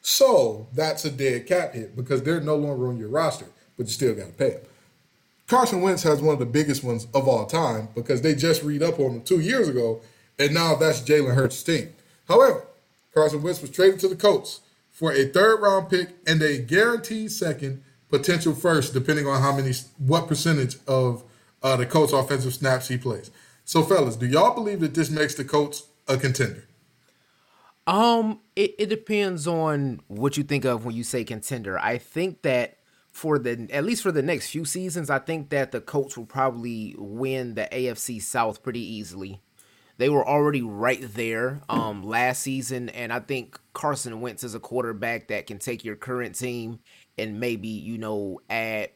[0.00, 3.92] So that's a dead cap hit because they're no longer on your roster, but you
[3.92, 4.62] still got to pay them.
[5.46, 8.82] Carson Wentz has one of the biggest ones of all time because they just read
[8.82, 10.00] up on him two years ago,
[10.38, 11.92] and now that's Jalen Hurts' team.
[12.28, 12.64] However,
[13.14, 17.30] Carson Wentz was traded to the Colts for a third round pick and a guaranteed
[17.30, 17.82] second,
[18.18, 21.24] potential first, depending on how many, what percentage of
[21.62, 23.30] uh, the Colts' offensive snaps he plays.
[23.64, 26.64] So, fellas, do y'all believe that this makes the Colts a contender?
[27.86, 31.78] Um, it, it depends on what you think of when you say contender.
[31.78, 32.78] I think that
[33.10, 36.26] for the at least for the next few seasons, I think that the Colts will
[36.26, 39.40] probably win the AFC South pretty easily.
[39.96, 44.60] They were already right there um last season, and I think Carson Wentz is a
[44.60, 46.80] quarterback that can take your current team
[47.18, 48.90] and maybe, you know, add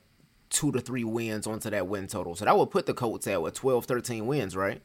[0.51, 2.35] two to three wins onto that win total.
[2.35, 4.83] So that would put the Colts at what 12, 13 wins, right?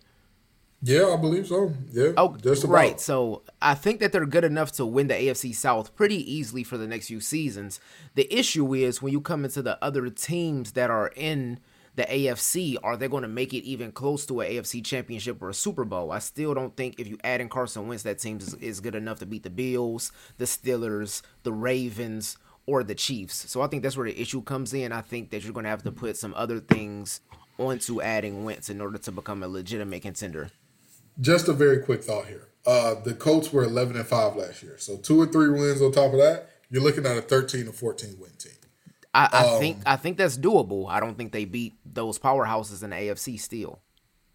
[0.85, 1.73] Yeah, I believe so.
[1.93, 2.11] Yeah.
[2.17, 2.73] Oh, just about.
[2.73, 2.99] right.
[2.99, 6.77] So I think that they're good enough to win the AFC South pretty easily for
[6.77, 7.79] the next few seasons.
[8.15, 11.59] The issue is when you come into the other teams that are in
[11.95, 15.49] the AFC, are they going to make it even close to an AFC championship or
[15.49, 16.11] a Super Bowl?
[16.11, 18.95] I still don't think if you add in Carson Wentz, that team is, is good
[18.95, 23.49] enough to beat the Bills, the Steelers, the Ravens, or the Chiefs.
[23.49, 24.91] So I think that's where the issue comes in.
[24.91, 27.21] I think that you're going to have to put some other things
[27.57, 30.49] onto adding Wentz in order to become a legitimate contender.
[31.19, 32.47] Just a very quick thought here.
[32.65, 34.77] Uh, the Colts were 11 and 5 last year.
[34.77, 37.73] So two or three wins on top of that, you're looking at a 13 or
[37.73, 38.53] 14 win team.
[39.13, 40.89] I, I think I think that's doable.
[40.89, 43.79] I don't think they beat those powerhouses in the AFC still.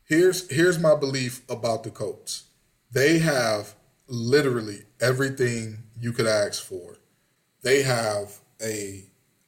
[0.05, 2.45] Here's here's my belief about the Colts.
[2.93, 3.75] They have
[4.07, 6.98] literally everything you could ask for.
[7.63, 9.05] They have a,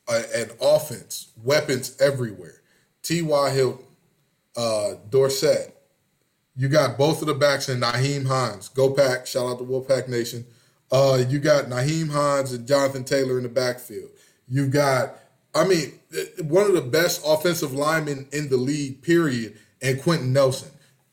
[0.08, 2.62] a an offense, weapons everywhere.
[3.02, 3.50] T.Y.
[3.50, 3.84] Hilton,
[4.56, 5.76] uh, Dorsett.
[6.56, 8.68] You got both of the backs in Nyheim Hines.
[8.68, 9.26] Go Pack.
[9.26, 10.44] Shout out to Wolfpack Nation.
[10.90, 14.10] Uh, you got Nyheim Hines and Jonathan Taylor in the backfield.
[14.48, 15.14] You got,
[15.54, 15.92] I mean,
[16.42, 20.70] one of the best offensive linemen in the league, period, and Quenton Nelson,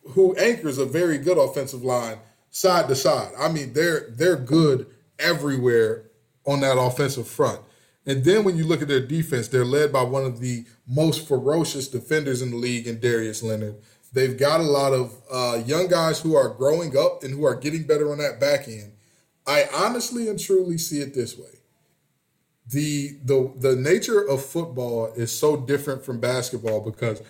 [0.10, 2.17] who anchors a very good offensive line
[2.49, 3.31] side to side.
[3.38, 4.88] I mean, they're they're good
[5.19, 6.07] everywhere
[6.47, 7.60] on that offensive front.
[8.07, 11.27] And then when you look at their defense, they're led by one of the most
[11.27, 13.75] ferocious defenders in the league in Darius Leonard.
[14.13, 17.55] They've got a lot of uh, young guys who are growing up and who are
[17.55, 18.93] getting better on that back end.
[19.45, 21.49] I honestly and truly see it this way.
[22.69, 27.21] The the the nature of football is so different from basketball because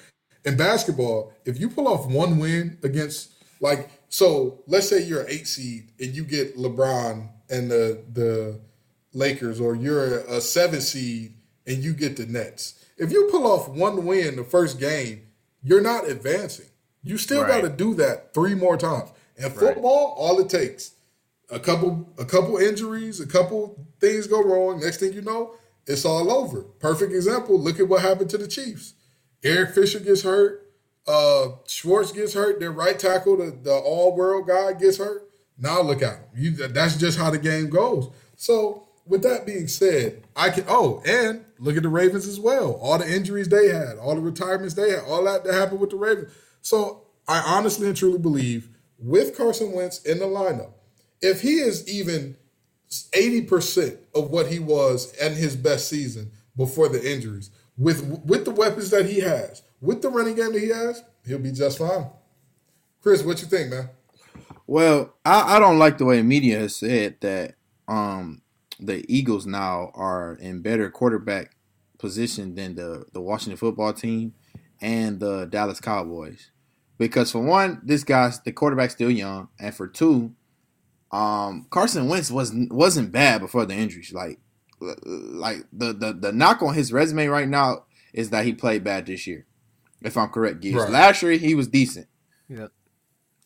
[0.45, 5.27] in basketball, if you pull off one win against like so let's say you're an
[5.29, 8.59] eight seed and you get LeBron and the the
[9.17, 11.33] Lakers, or you're a seven seed
[11.65, 12.85] and you get the Nets.
[12.97, 15.23] If you pull off one win the first game,
[15.63, 16.67] you're not advancing.
[17.03, 17.61] You still Right.
[17.61, 19.09] got to do that three more times.
[19.37, 20.91] And football, all it takes
[21.49, 24.79] a couple a couple injuries, a couple things go wrong.
[24.79, 26.61] Next thing you know, it's all over.
[26.79, 27.59] Perfect example.
[27.59, 28.93] Look at what happened to the Chiefs.
[29.43, 30.63] Eric Fisher gets hurt.
[31.05, 32.59] Uh, Schwartz gets hurt.
[32.59, 35.29] Their right tackle, the, the all world guy, gets hurt.
[35.57, 36.23] Now look at him.
[36.35, 38.09] You, that's just how the game goes.
[38.35, 40.65] So with that being said, I can.
[40.67, 42.73] Oh, and look at the Ravens as well.
[42.73, 45.91] All the injuries they had, all the retirements they had, all that that happened with
[45.91, 46.31] the Ravens.
[46.61, 50.71] So I honestly and truly believe with Carson Wentz in the lineup,
[51.21, 52.35] if he is even
[52.89, 58.51] 80% of what he was in his best season before the injuries, with with the
[58.51, 62.07] weapons that he has, with the running game that he has, he'll be just fine.
[63.01, 63.89] Chris, what you think, man?
[64.65, 67.55] Well, I, I don't like the way media has said that
[67.87, 68.41] um,
[68.79, 71.55] the Eagles now are in better quarterback
[71.97, 74.33] position than the, the Washington football team
[74.81, 76.51] and the Dallas Cowboys.
[76.97, 80.33] Because for one, this guy's the quarterback's still young, and for two,
[81.11, 84.11] um, Carson Wentz wasn't wasn't bad before the injuries.
[84.13, 84.39] Like
[84.79, 89.05] like the, the the knock on his resume right now is that he played bad
[89.05, 89.45] this year.
[90.01, 90.77] If I'm correct, Gibbs.
[90.77, 90.89] Right.
[90.91, 92.07] Last year he was decent.
[92.49, 92.67] Yeah.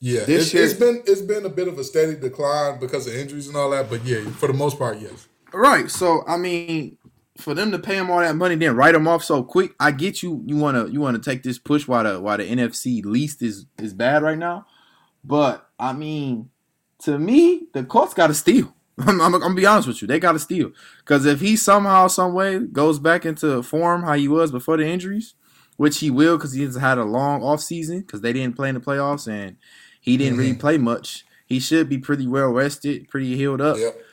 [0.04, 3.06] Yeah, This it's, year- it's been it's been a bit of a steady decline because
[3.08, 5.28] of injuries and all that, but yeah, for the most part, yes.
[5.54, 5.90] Right.
[5.92, 6.98] So I mean,
[7.38, 9.74] for them to pay him all that money, then write him off so quick.
[9.80, 10.42] I get you.
[10.46, 13.94] You wanna you wanna take this push while the while the NFC least is is
[13.94, 14.66] bad right now.
[15.24, 16.50] But I mean,
[17.04, 18.74] to me, the Colts got to steal.
[18.98, 20.08] I'm, I'm, I'm gonna be honest with you.
[20.08, 24.14] They got to steal because if he somehow, some way goes back into form how
[24.14, 25.36] he was before the injuries,
[25.78, 28.76] which he will because he's had a long off season because they didn't play in
[28.76, 29.58] the playoffs and
[30.02, 31.26] he didn't really play much.
[31.46, 33.78] He should be pretty well rested, pretty healed up.
[33.78, 34.04] Yep.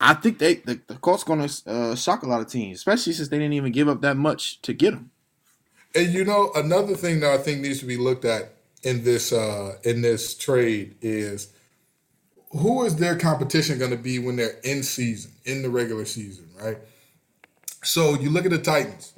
[0.00, 3.12] I think they the, the Colts going to uh, shock a lot of teams, especially
[3.12, 5.10] since they didn't even give up that much to get him.
[5.94, 9.32] And you know, another thing that I think needs to be looked at in this
[9.32, 11.52] uh in this trade is
[12.52, 16.48] who is their competition going to be when they're in season, in the regular season,
[16.60, 16.78] right?
[17.82, 19.12] So you look at the Titans.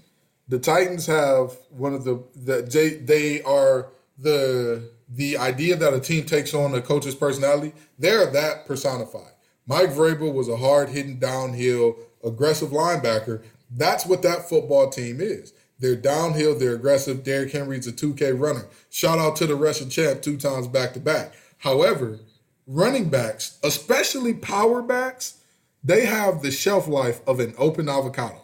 [0.48, 6.00] The Titans have one of the the they, they are the the idea that a
[6.00, 7.72] team takes on a coach's personality.
[7.98, 9.32] They're that personified.
[9.66, 13.42] Mike Vrabel was a hard hitting downhill aggressive linebacker.
[13.70, 15.52] That's what that football team is.
[15.78, 17.24] They're downhill, they're aggressive.
[17.24, 18.66] Derrick Henry's a 2K runner.
[18.88, 21.34] Shout out to the Russian champ two times back to back.
[21.58, 22.20] However,
[22.66, 25.38] running backs, especially power backs,
[25.82, 28.40] they have the shelf life of an open avocado.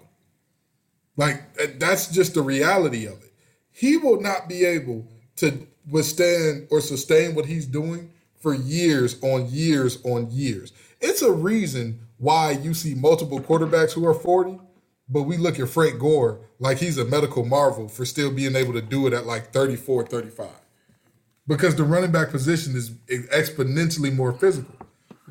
[1.17, 3.33] Like that's just the reality of it.
[3.71, 9.47] He will not be able to withstand or sustain what he's doing for years on
[9.49, 10.73] years on years.
[11.01, 14.59] It's a reason why you see multiple quarterbacks who are 40,
[15.09, 18.73] but we look at Frank Gore like he's a medical marvel for still being able
[18.73, 20.49] to do it at like 34, 35.
[21.47, 24.75] Because the running back position is exponentially more physical.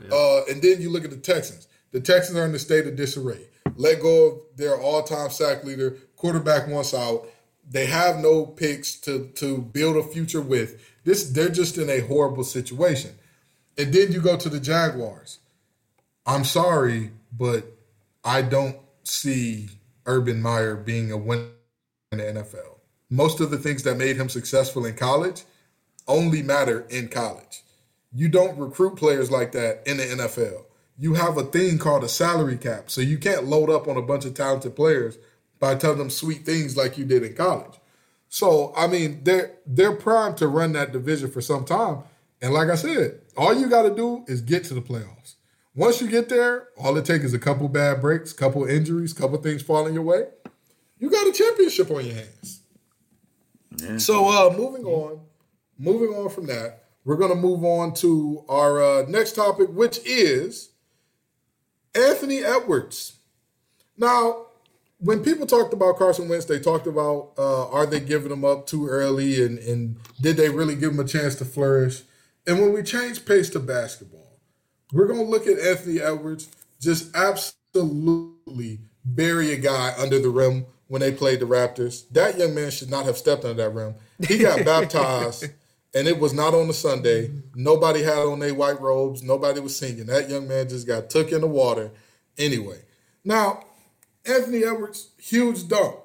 [0.02, 0.16] Yeah.
[0.16, 1.68] Uh, and then you look at the Texans.
[1.92, 3.48] The Texans are in the state of disarray.
[3.76, 7.28] Let go of their all-time sack leader, quarterback once out.
[7.70, 10.82] They have no picks to to build a future with.
[11.04, 13.12] This they're just in a horrible situation.
[13.78, 15.40] And then you go to the Jaguars.
[16.26, 17.66] I'm sorry, but
[18.24, 19.70] I don't see
[20.06, 21.50] Urban Meyer being a winner
[22.12, 22.80] in the NFL.
[23.10, 25.44] Most of the things that made him successful in college
[26.08, 27.64] only matter in college.
[28.14, 30.66] You don't recruit players like that in the NFL.
[30.98, 32.90] You have a thing called a salary cap.
[32.90, 35.18] So you can't load up on a bunch of talented players
[35.60, 37.80] by telling them sweet things like you did in college.
[38.30, 42.04] So I mean, they're they're primed to run that division for some time.
[42.42, 45.36] And like I said, all you got to do is get to the playoffs.
[45.76, 49.38] Once you get there, all it takes is a couple bad breaks, couple injuries, couple
[49.38, 50.26] things falling your way.
[51.00, 52.62] You got a championship on your hands.
[53.78, 53.98] Yeah.
[53.98, 55.22] So uh, moving on,
[55.78, 60.00] moving on from that, we're going to move on to our uh, next topic, which
[60.06, 60.72] is
[61.94, 63.18] Anthony Edwards.
[63.98, 64.47] Now,
[65.00, 68.66] when people talked about Carson Wentz, they talked about uh, are they giving him up
[68.66, 72.02] too early and, and did they really give him a chance to flourish?
[72.48, 74.40] And when we change pace to basketball,
[74.92, 80.66] we're going to look at Anthony Edwards just absolutely bury a guy under the rim
[80.88, 82.10] when they played the Raptors.
[82.12, 83.96] That young man should not have stepped under that rim.
[84.28, 85.46] He got baptized,
[85.94, 87.32] and it was not on a Sunday.
[87.56, 89.24] Nobody had on their white robes.
[89.24, 90.06] Nobody was singing.
[90.06, 91.92] That young man just got took in the water.
[92.38, 92.80] Anyway,
[93.26, 93.64] now
[94.28, 95.96] Anthony Edwards, huge dunk.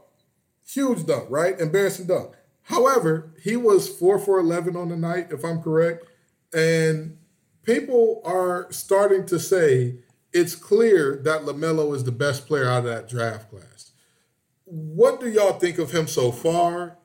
[0.67, 1.59] Huge dunk, right?
[1.59, 2.35] Embarrassing dunk.
[2.63, 6.07] However, he was 4 for 11 on the night, if I'm correct.
[6.55, 7.19] And
[7.63, 9.97] people are starting to say
[10.33, 13.93] it's clear that LaMelo is the best player out of that draft class.
[14.65, 16.97] What do y'all think of him so far?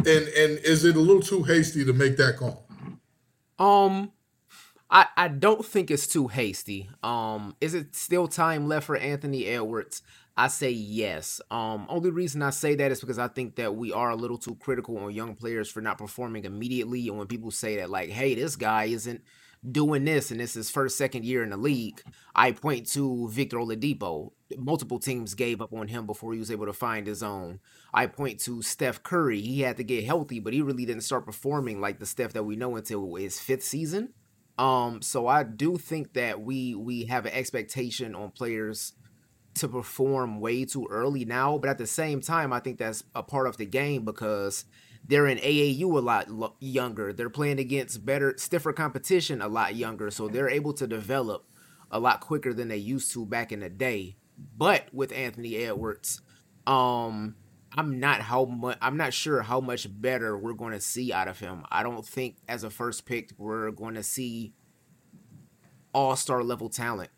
[0.00, 2.68] And and is it a little too hasty to make that call?
[3.58, 4.12] Um
[4.88, 6.88] I, I don't think it's too hasty.
[7.02, 10.00] Um, is it still time left for Anthony Edwards?
[10.36, 11.40] I say yes.
[11.50, 14.36] Um, only reason I say that is because I think that we are a little
[14.36, 17.08] too critical on young players for not performing immediately.
[17.08, 19.22] And when people say that, like, hey, this guy isn't
[19.72, 22.02] doing this and this is his first, second year in the league,
[22.34, 24.32] I point to Victor Oladipo.
[24.58, 27.58] Multiple teams gave up on him before he was able to find his own.
[27.94, 29.40] I point to Steph Curry.
[29.40, 32.44] He had to get healthy, but he really didn't start performing like the Steph that
[32.44, 34.12] we know until his fifth season.
[34.58, 38.92] Um, so I do think that we we have an expectation on players
[39.56, 43.22] to perform way too early now, but at the same time, I think that's a
[43.22, 44.64] part of the game because
[45.06, 47.12] they're in AAU a lot lo- younger.
[47.12, 51.46] They're playing against better, stiffer competition a lot younger, so they're able to develop
[51.90, 54.16] a lot quicker than they used to back in the day.
[54.56, 56.20] But with Anthony Edwards,
[56.66, 57.36] um,
[57.76, 61.28] I'm not how much I'm not sure how much better we're going to see out
[61.28, 61.64] of him.
[61.70, 64.54] I don't think as a first pick we're going to see
[65.92, 67.10] all-star level talent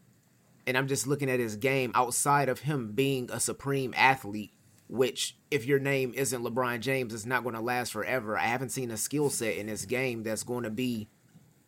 [0.68, 4.52] and I'm just looking at his game outside of him being a supreme athlete,
[4.87, 8.37] which if your name isn't LeBron James, it's not going to last forever.
[8.37, 11.09] I haven't seen a skill set in this game that's going to be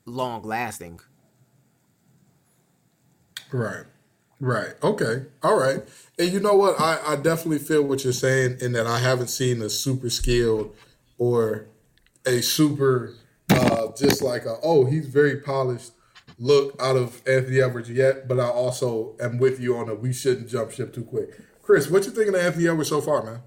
[0.04, 1.00] long lasting.
[3.50, 3.86] Right.
[4.38, 4.74] Right.
[4.82, 5.24] Okay.
[5.42, 5.82] All right.
[6.18, 6.78] And you know what?
[6.78, 10.76] I, I definitely feel what you're saying in that I haven't seen a super skilled
[11.16, 11.68] or
[12.26, 13.14] a super
[13.48, 15.92] uh, just like a oh he's very polished
[16.40, 20.12] look out of Anthony Edwards yet, but I also am with you on a we
[20.12, 21.38] shouldn't jump ship too quick.
[21.62, 23.42] Chris, what you thinking of Anthony Edwards so far, man?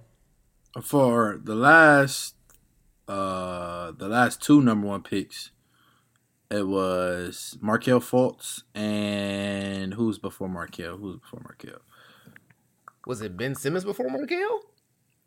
[0.82, 2.36] For the last
[3.08, 5.52] uh the last two number one picks,
[6.50, 10.98] it was Markelle Fultz and who's before Markelle?
[10.98, 11.82] Who's before Markelle?
[13.06, 14.62] Was it Ben Simmons before Markelle?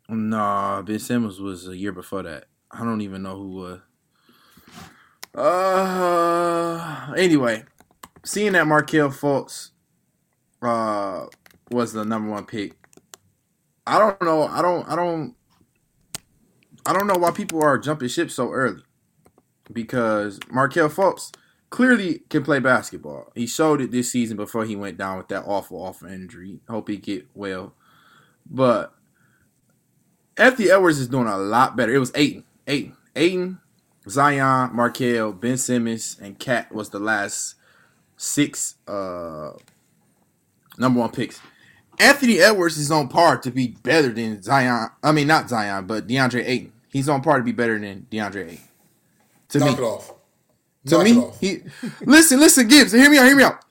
[0.09, 2.45] Nah, Ben Simmons was a year before that.
[2.71, 3.79] I don't even know who was.
[5.37, 7.63] Uh, anyway,
[8.25, 9.69] seeing that Markelle Fultz
[10.61, 11.27] uh
[11.69, 12.73] was the number one pick,
[13.87, 14.43] I don't know.
[14.43, 14.87] I don't.
[14.89, 15.33] I don't.
[16.85, 18.83] I don't know why people are jumping ship so early.
[19.71, 21.33] Because Markelle Fultz
[21.69, 23.31] clearly can play basketball.
[23.33, 26.59] He showed it this season before he went down with that awful, awful injury.
[26.69, 27.73] Hope he get well.
[28.49, 28.93] But
[30.37, 31.93] Anthony Edwards is doing a lot better.
[31.93, 32.43] It was Ayton.
[32.67, 32.95] Ayton.
[33.15, 33.59] Ayton
[34.09, 37.55] Zion, Markelle, Ben Simmons, and Cat was the last
[38.15, 39.51] six uh
[40.77, 41.39] number one picks.
[41.99, 44.89] Anthony Edwards is on par to be better than Zion.
[45.03, 46.73] I mean, not Zion, but DeAndre Ayton.
[46.91, 48.59] He's on par to be better than DeAndre Ayton.
[49.49, 50.13] To Knock me, it off.
[50.87, 51.39] to Knock me, it off.
[51.39, 51.61] he
[52.01, 52.91] listen, listen, Gibbs.
[52.91, 53.25] Hear me out.
[53.25, 53.65] Hear me out.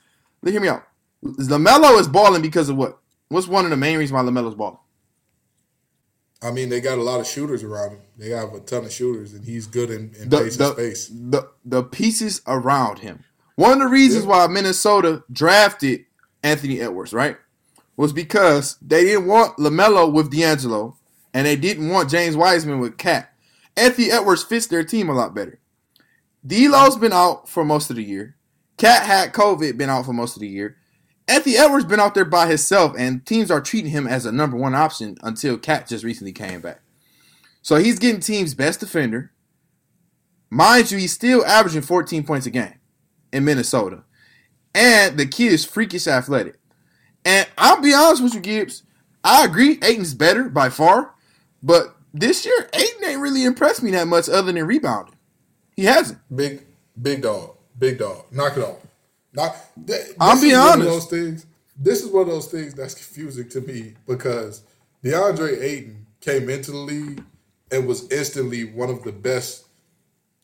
[0.45, 0.85] Hear me out.
[1.25, 2.99] LaMelo is balling because of what?
[3.29, 4.79] What's one of the main reasons why LaMelo's balling?
[6.43, 8.01] I mean, they got a lot of shooters around him.
[8.19, 11.09] They have a ton of shooters, and he's good in, in the, the, space.
[11.09, 13.25] the the pieces around him.
[13.57, 14.31] One of the reasons Yeah.
[14.31, 16.05] why Minnesota drafted
[16.43, 17.39] Anthony Edwards, right,
[17.97, 20.97] was because they didn't want LaMelo with D'Angelo,
[21.33, 23.33] and they didn't want James Wiseman with Cat.
[23.77, 25.59] Anthony Edwards fits their team a lot better.
[26.47, 28.37] D'Lo's been out for most of the year.
[28.77, 30.77] Cat had COVID, been out for most of the year.
[31.29, 34.57] Anthony Edwards been out there by himself, and teams are treating him as a number
[34.57, 36.81] one option until Cat just recently came back.
[37.63, 39.33] So he's getting teams' best defender.
[40.51, 42.75] Mind you, he's still averaging 14 points a game
[43.33, 44.05] in Minnesota.
[44.73, 46.59] And the kid is freakish athletic.
[47.25, 48.85] And I'll be honest with you, Gibbs.
[49.25, 51.15] I agree, Ayton's better by far.
[51.61, 55.17] But this year, Ayton ain't really impressed me that much other than rebounding.
[55.75, 56.21] He hasn't.
[56.35, 56.65] Big,
[57.01, 58.27] big dog, big dog.
[58.31, 58.86] Knock it off.
[59.37, 59.57] Knock.
[59.87, 61.11] th- This I'm being is one of honest.
[61.11, 61.47] those things.
[61.79, 64.63] This is one of those things that's confusing to me because
[65.05, 67.23] DeAndre Ayton came into the league
[67.71, 69.67] and was instantly one of the best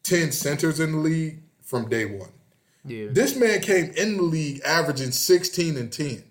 [0.03, 2.29] ten centers in the league from day one.
[2.85, 3.07] Yeah.
[3.11, 6.25] This man came in the league averaging 16 and 10.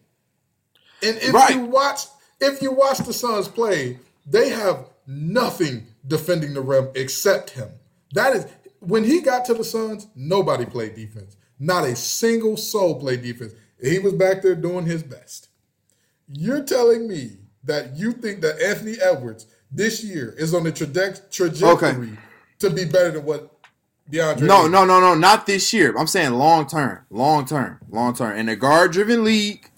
[1.03, 1.55] And if Right.
[1.55, 2.01] you watch
[2.39, 7.69] if you watch the Suns play, they have nothing defending the rim except him.
[8.13, 8.45] That is
[8.79, 11.37] when he got to the Suns, nobody played defense.
[11.61, 13.53] Not a single soul played defense.
[13.79, 15.49] He was back there doing his best.
[16.27, 21.29] You're telling me that you think that Anthony Edwards this year is on the traje-
[21.29, 22.17] trajectory
[22.57, 23.59] to be better than what
[24.09, 25.93] DeAndre No, no, no, no, not this year.
[25.95, 28.35] I'm saying long term, long term, long term.
[28.39, 29.69] In a guard driven league,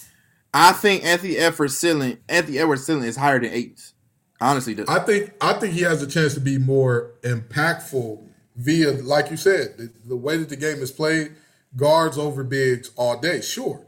[0.53, 3.93] I think Anthony Edwards ceiling, Anthony Edwards ceiling is higher than Ayton's.
[4.39, 4.87] Honestly, does.
[4.87, 8.23] I think I think he has a chance to be more impactful
[8.55, 11.33] via, like you said, the, the way that the game is played,
[11.75, 13.85] guards over bigs all day, sure.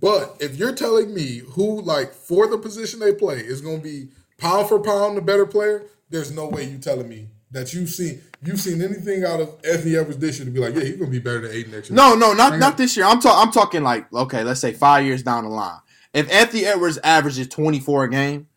[0.00, 3.82] But if you're telling me who, like, for the position they play, is going to
[3.84, 4.08] be
[4.38, 8.20] pound for pound the better player, there's no way you telling me that you've seen
[8.44, 11.10] you've seen anything out of Anthony Edwards this year to be like, yeah, he's going
[11.10, 11.96] to be better than Ayton next year.
[11.96, 13.06] No, no, not not this year.
[13.06, 13.46] I'm talking.
[13.46, 15.78] I'm talking like okay, let's say five years down the line.
[16.12, 18.48] If Anthony Edwards averages 24 a game,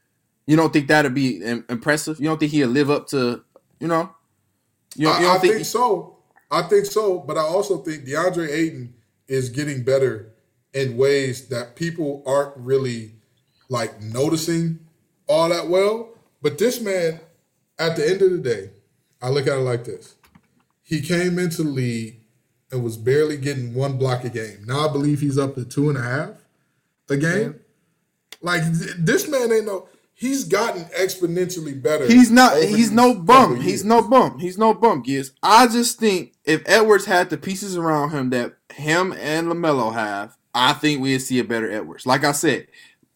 [0.47, 2.19] you don't think that'd be impressive?
[2.19, 3.43] You don't think he'd live up to,
[3.79, 4.15] you know?
[4.95, 6.18] You, don't- you I, don't I think, so.
[6.51, 8.93] I think so, but I also think DeAndre Ayton
[9.27, 10.33] is getting better
[10.73, 13.13] in ways that people aren't really
[13.69, 14.79] like noticing
[15.27, 16.09] all that well.
[16.41, 17.19] But this man,
[17.77, 18.71] at the end of the day,
[19.21, 20.15] I look at it like this:
[20.83, 22.19] he came into the league
[22.71, 24.63] and was barely getting one block a game.
[24.65, 26.31] Now I believe he's up to two and a half
[27.09, 27.59] a game.
[28.41, 29.87] Like th- this man ain't no.
[30.19, 32.05] He's gotten exponentially better.
[32.05, 32.61] He's not.
[32.61, 33.61] He's no bum.
[33.61, 34.37] He's no bum.
[34.39, 35.01] He's no bum.
[35.01, 35.31] Giz.
[35.41, 40.35] I just think if Edwards had the pieces around him that him and LaMelo have,
[40.53, 42.05] I think we'd see a better Edwards.
[42.05, 42.67] Like I said,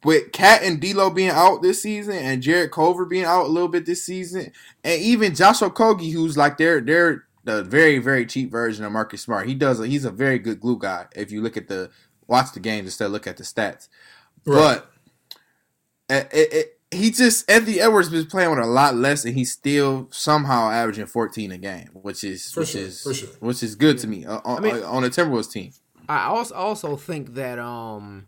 [0.05, 3.67] with Cat and D'Lo being out this season, and Jarrett Culver being out a little
[3.67, 4.53] bit this season,
[4.85, 9.23] and even Josh Okogie, who's like their their the very very cheap version of Marcus
[9.23, 9.45] Smart.
[9.49, 9.81] He does.
[9.81, 11.07] A, he's a very good glue guy.
[11.17, 11.91] If you look at the
[12.27, 13.89] watch the games instead of look at the stats,
[14.45, 14.81] Right.
[14.81, 14.89] but
[16.09, 19.51] it, it, it- he just Anthony Edwards been playing with a lot less, and he's
[19.51, 23.29] still somehow averaging 14 a game, which is For which sure, is sure.
[23.39, 25.71] which is good to me uh, on, mean- on the Timberwolves team.
[26.09, 28.27] I also also think that um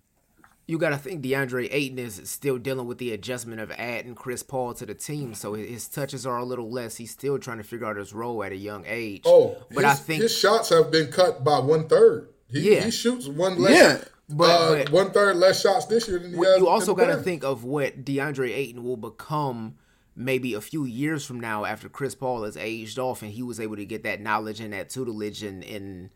[0.68, 4.42] you got to think DeAndre Ayton is still dealing with the adjustment of adding Chris
[4.42, 6.96] Paul to the team, so his- his touches are a little less.
[6.98, 9.22] He's still trying to figure out his role at a young age.
[9.26, 12.30] Oh, but his, I think his shots have been cut by one third.
[12.48, 12.86] He, Yeah.
[12.86, 13.74] he shoots one less.
[13.74, 16.58] Yeah, but- uh, but- one third less shots this year than he has.
[16.58, 19.76] you also got to think of what DeAndre Ayton will become
[20.16, 23.60] maybe a few years from now after Chris Paul has aged off and he was
[23.60, 26.10] able to get that knowledge and that tutelage and, and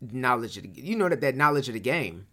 [0.00, 2.26] knowledge of the, you know that that knowledge of the game.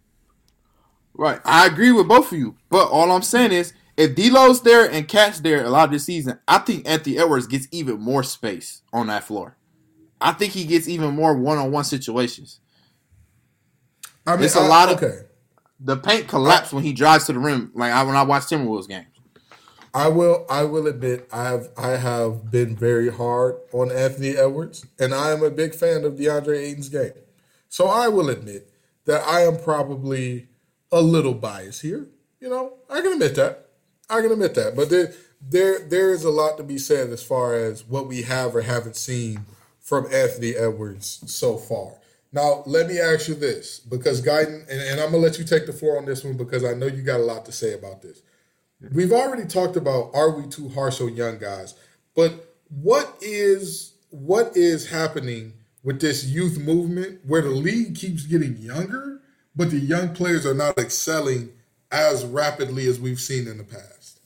[1.14, 4.90] Right, I agree with both of you, but all I'm saying is if D'Lo's there
[4.90, 8.22] and Cat's there a lot of this season, I think Anthony Edwards gets even more
[8.22, 9.58] space on that floor.
[10.20, 12.60] I think he gets even more one-on-one situations.
[14.26, 15.18] I mean, it's a I- lot of- okay.
[15.84, 18.86] The paint collapse when he drives to the rim, like I, when I watch Timberwolves
[18.88, 19.06] games.
[19.92, 20.46] I will.
[20.48, 21.68] I will admit, I have.
[21.76, 26.14] I have been very hard on Anthony Edwards, and I am a big fan of
[26.14, 27.12] DeAndre Ayton's game.
[27.68, 28.70] So I will admit
[29.06, 30.48] that I am probably
[30.92, 32.06] a little biased here.
[32.40, 33.66] You know, I can admit that.
[34.08, 34.76] I can admit that.
[34.76, 38.22] But there, there, there is a lot to be said as far as what we
[38.22, 39.46] have or haven't seen
[39.80, 41.94] from Anthony Edwards so far.
[42.32, 45.66] Now, let me ask you this because Guyton, and, and I'm gonna let you take
[45.66, 48.02] the floor on this one because I know you got a lot to say about
[48.02, 48.22] this.
[48.92, 51.74] We've already talked about are we too harsh on young guys,
[52.16, 55.52] but what is what is happening
[55.82, 59.20] with this youth movement where the league keeps getting younger,
[59.54, 61.50] but the young players are not excelling
[61.90, 64.20] as rapidly as we've seen in the past?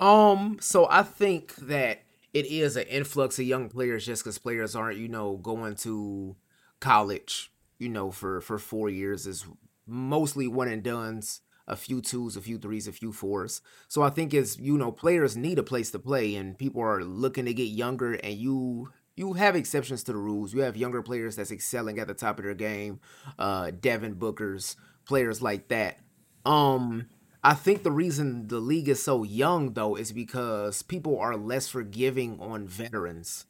[0.00, 2.02] Um, so I think that
[2.32, 6.34] it is an influx of young players just because players aren't, you know, going to
[6.80, 9.46] college, you know, for for four years is
[9.86, 13.62] mostly one and duns, a few twos, a few threes, a few fours.
[13.88, 17.02] So I think it's you know players need a place to play, and people are
[17.02, 20.52] looking to get younger, and you you have exceptions to the rules.
[20.52, 23.00] You have younger players that's excelling at the top of their game,
[23.38, 26.00] uh, Devin Booker's players like that.
[26.44, 27.06] Um,
[27.42, 31.68] I think the reason the league is so young though is because people are less
[31.68, 33.46] forgiving on veterans.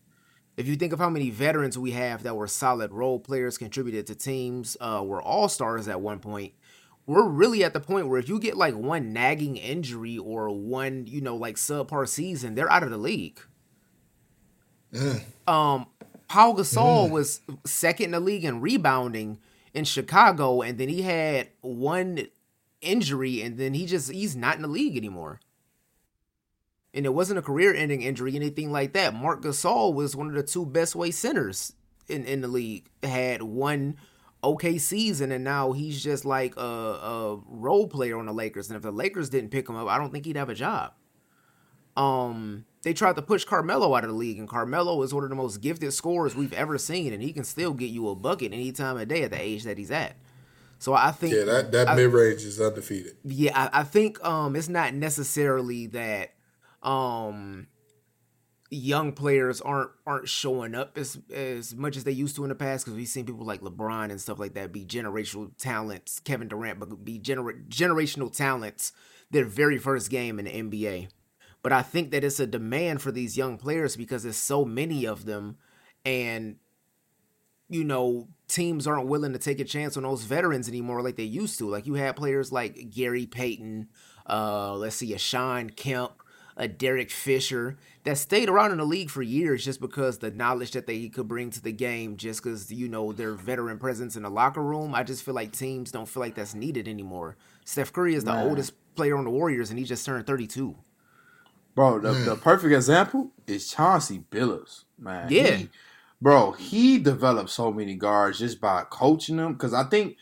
[0.57, 4.07] If you think of how many veterans we have that were solid role players, contributed
[4.07, 6.55] to teams, uh, were all stars at one point,
[7.07, 11.07] we're really at the point where if you get like one nagging injury or one,
[11.07, 13.40] you know, like subpar season, they're out of the league.
[15.46, 15.86] Um,
[16.28, 19.38] Paul Gasol was second in the league in rebounding
[19.74, 22.28] in Chicago, and then he had one
[22.80, 25.40] injury, and then he just he's not in the league anymore.
[26.95, 29.12] And it wasn't a career-ending injury, anything like that.
[29.14, 31.72] Mark Gasol was one of the two best way centers
[32.09, 32.86] in in the league.
[33.03, 33.97] Had one
[34.45, 38.68] okay season, and now he's just like a, a role player on the Lakers.
[38.68, 40.92] And if the Lakers didn't pick him up, I don't think he'd have a job.
[41.97, 45.30] Um, they tried to push Carmelo out of the league, and Carmelo is one of
[45.30, 48.53] the most gifted scorers we've ever seen, and he can still get you a bucket
[48.53, 50.16] any time of day at the age that he's at.
[50.78, 53.16] So I think Yeah, that, that mid range is undefeated.
[53.24, 56.34] yeah, I, I think um it's not necessarily that
[56.85, 57.66] um
[58.70, 62.55] young players aren't aren't showing up as as much as they used to in the
[62.55, 66.49] past because we've seen people like LeBron and stuff like that be generational talents, Kevin
[66.49, 68.93] Durant, but be gener- generational talents
[69.30, 71.09] their very first game in the NBA.
[71.62, 75.07] But I think that it's a demand for these young players because there's so many
[75.07, 75.57] of them
[76.05, 76.57] and
[77.68, 81.24] you know, teams aren't willing to take a chance on those veterans anymore like they
[81.24, 81.68] used to.
[81.68, 83.89] Like you had players like Gary Payton,
[84.28, 86.12] uh, let's see, a Shawn Kemp,
[86.57, 90.72] a Derek Fisher that stayed around in the league for years just because the knowledge
[90.72, 94.22] that they could bring to the game, just because you know their veteran presence in
[94.22, 94.94] the locker room.
[94.94, 97.36] I just feel like teams don't feel like that's needed anymore.
[97.64, 98.46] Steph Curry is the Man.
[98.46, 100.76] oldest player on the Warriors, and he just turned thirty-two.
[101.74, 102.24] Bro, the, mm.
[102.24, 105.26] the perfect example is Chauncey Billups, man.
[105.30, 105.57] Yeah.
[105.57, 105.70] He-
[106.22, 109.55] bro, he developed so many guards just by coaching them.
[109.55, 110.16] Because I think,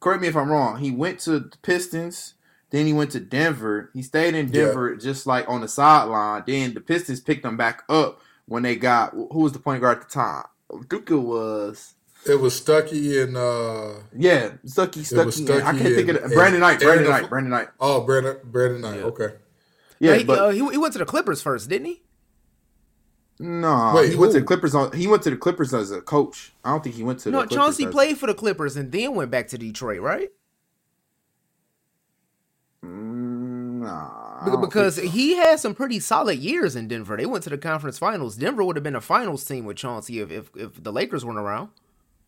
[0.00, 2.34] correct me if I'm wrong, he went to the Pistons,
[2.70, 3.90] then he went to Denver.
[3.94, 4.66] He stayed in Yeah.
[4.66, 6.44] Denver just like on the sideline.
[6.46, 9.98] Then the Pistons picked him back up when they got who was the point guard
[9.98, 10.44] at the time?
[10.72, 11.94] I think it was
[12.26, 15.50] It was Stuckey and uh yeah, Stuckey, was Stuckey.
[15.50, 16.34] and- I Stuckey can't think of and- it.
[16.34, 17.68] Brandon Knight, Brandon Knight, Def- Brandon Knight.
[17.80, 18.96] oh Brandon Brandon Knight.
[18.98, 19.04] Yeah.
[19.04, 19.28] Okay.
[20.00, 22.02] Yeah, he, but uh, he, he went to the Clippers first, didn't he?
[23.40, 24.92] no, Wait, he went to the Clippers on.
[24.92, 26.52] He went to the Clippers as a coach.
[26.64, 28.76] I don't think he went to No, the Clippers Chauncey as- played for the Clippers
[28.76, 30.28] and then went back to Detroit, right?
[32.84, 35.02] Mm, nah, I Be- don't because so.
[35.02, 37.16] he had some pretty solid years in Denver.
[37.16, 38.36] They went to the conference finals.
[38.36, 41.38] Denver would have been a finals team with Chauncey if if, if the Lakers weren't
[41.38, 41.70] around.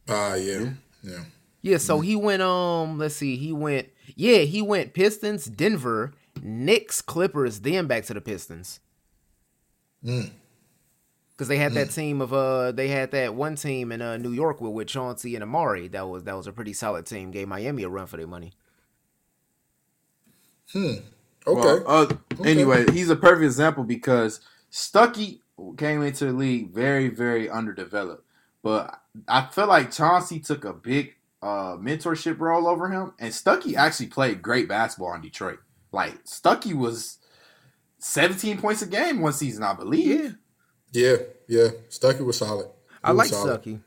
[0.09, 0.70] Ah yeah.
[1.03, 1.24] Yeah.
[1.62, 7.03] Yeah, so he went um let's see, he went yeah, he went Pistons, Denver, Knicks,
[7.03, 8.80] Clippers, then back to the Pistons.
[10.05, 10.30] Mm.
[11.36, 14.32] Cause they had that team of uh they had that one team in uh New
[14.32, 15.90] York with with Chauncey and Amar'e.
[15.90, 17.30] That was that was a pretty solid team.
[17.30, 18.53] Gave Miami a run for their money.
[21.47, 21.84] Okay.
[21.84, 22.14] Well, uh,
[22.45, 25.41] Anyway, he's a perfect example because Stuckey
[25.76, 28.24] came into the league very, very underdeveloped.
[28.62, 33.74] But I feel like Chauncey took a big uh, mentorship role over him, and Stuckey
[33.74, 35.61] actually played great basketball in Detroit.
[35.93, 37.18] Like Stuckey was
[37.99, 40.36] 17 points a game one season, I believe.
[40.93, 41.16] yeah,
[41.49, 41.64] yeah.
[41.64, 41.68] yeah.
[41.88, 42.66] Stuckey was solid.
[42.66, 43.62] He I was like solid.
[43.62, 43.80] Stuckey.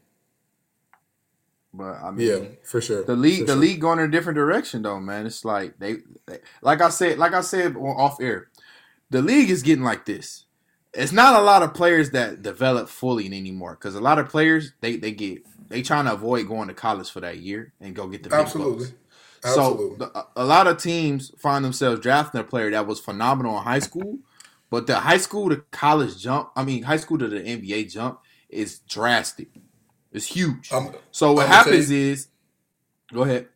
[1.73, 3.03] But I mean, Yeah, for sure.
[3.03, 3.61] the league For the sure.
[3.61, 5.97] league going in a different direction though man it's like they,
[6.27, 8.49] they like i said like i said off air
[9.09, 10.45] the league is getting like this
[10.93, 14.73] it's not a lot of players that develop fully anymore because a lot of players
[14.81, 18.07] they they get they trying to avoid going to college for that year and go
[18.07, 18.87] get the Absolutely.
[19.43, 19.97] Absolutely.
[19.97, 23.63] So the, a lot of teams find themselves drafting a player that was phenomenal in
[23.63, 24.19] high school,
[24.69, 28.19] but the high school to college jump, I mean high school to the NBA jump
[28.49, 29.49] is drastic.
[30.13, 30.71] It's huge.
[30.71, 32.27] I'm- so what I'm happens you- is,
[33.11, 33.47] go ahead.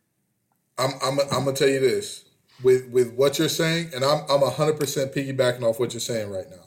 [0.76, 2.24] I'm I'm I'm gonna tell you this
[2.62, 6.30] with with what you're saying, and I'm I'm hundred percent piggybacking off what you're saying
[6.30, 6.64] right now.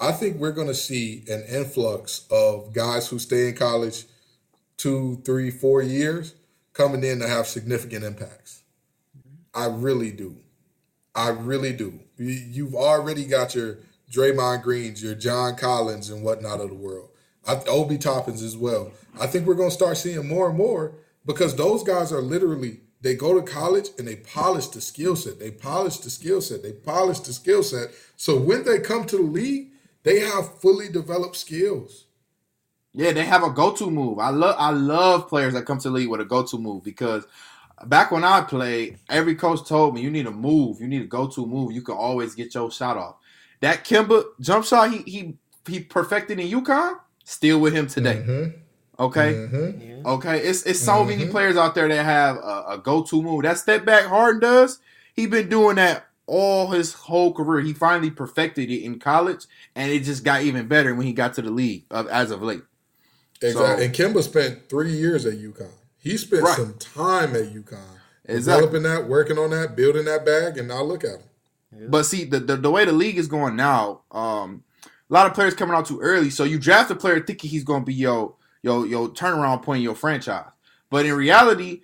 [0.00, 4.04] I think we're gonna see an influx of guys who stay in college
[4.76, 6.34] two, three, four years
[6.72, 8.62] coming in to have significant impacts.
[9.54, 10.36] I really do.
[11.16, 12.00] I really do.
[12.16, 13.78] You- You've already got your
[14.12, 17.10] Draymond Greens, your John Collins, and whatnot of the world.
[17.48, 18.92] I, Obi Toppins as well.
[19.20, 20.94] I think we're going to start seeing more and more
[21.26, 25.38] because those guys are literally they go to college and they polish the skill set.
[25.38, 26.62] They polish the skill set.
[26.62, 27.90] They polish the skill set.
[28.16, 29.70] So when they come to the league,
[30.02, 32.06] they have fully developed skills.
[32.94, 34.18] Yeah, they have a go-to move.
[34.18, 37.24] I love I love players that come to the league with a go-to move because
[37.86, 41.06] back when I played, every coach told me you need a move, you need a
[41.06, 41.72] go-to move.
[41.72, 43.16] You can always get your shot off.
[43.60, 45.38] That Kemba jump shot he he
[45.68, 46.98] he perfected in UConn,
[47.28, 48.24] still with him today.
[48.26, 48.58] Mm-hmm.
[49.00, 50.00] Okay.
[50.04, 53.42] Okay, it's it's so many players out there that have a, a go-to move.
[53.42, 54.80] That step back Harden does.
[55.14, 57.60] He been doing that all his whole career.
[57.60, 59.44] He finally perfected it in college,
[59.76, 62.42] and it just got even better when he got to the league of, as of
[62.42, 62.62] late.
[63.40, 63.52] Exactly.
[63.52, 65.70] So- and Kemba spent three years at UConn.
[65.98, 66.56] He spent Right.
[66.56, 67.78] some time at UConn.
[68.24, 68.66] Exactly.
[68.66, 71.20] Developing that, working on that, building that bag, and now look at
[71.72, 71.90] him.
[71.90, 74.64] But see, the, the the way the league is going now, um,
[75.08, 76.30] a lot of players coming out too early.
[76.30, 79.78] So you draft a player thinking he's going to be your your your turnaround point
[79.78, 80.50] in your franchise,
[80.90, 81.82] but in reality,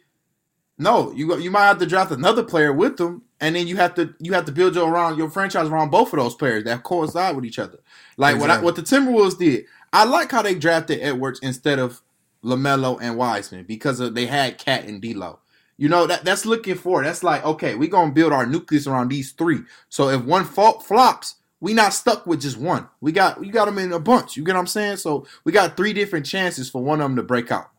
[0.79, 1.13] no.
[1.13, 4.15] You you might have to draft another player with them, and then you have to
[4.19, 7.37] you have to build your around your franchise around both of those players that coincide
[7.37, 7.79] with each other.
[8.17, 9.67] Like what I, what the Timberwolves did.
[9.93, 12.03] I like how they drafted Edwards instead of
[12.43, 15.39] LaMelo and Wiseman because of, they had Cat and D'Lo.
[15.77, 17.03] You know that that's looking for.
[17.03, 19.61] That's like okay, we're gonna build our nucleus around these three.
[19.89, 22.87] So if one fault flops, we not stuck with just one.
[23.01, 24.37] We got we got them in a bunch.
[24.37, 24.99] You get what I'm saying?
[24.99, 27.71] So we got three different chances for one of them to break out.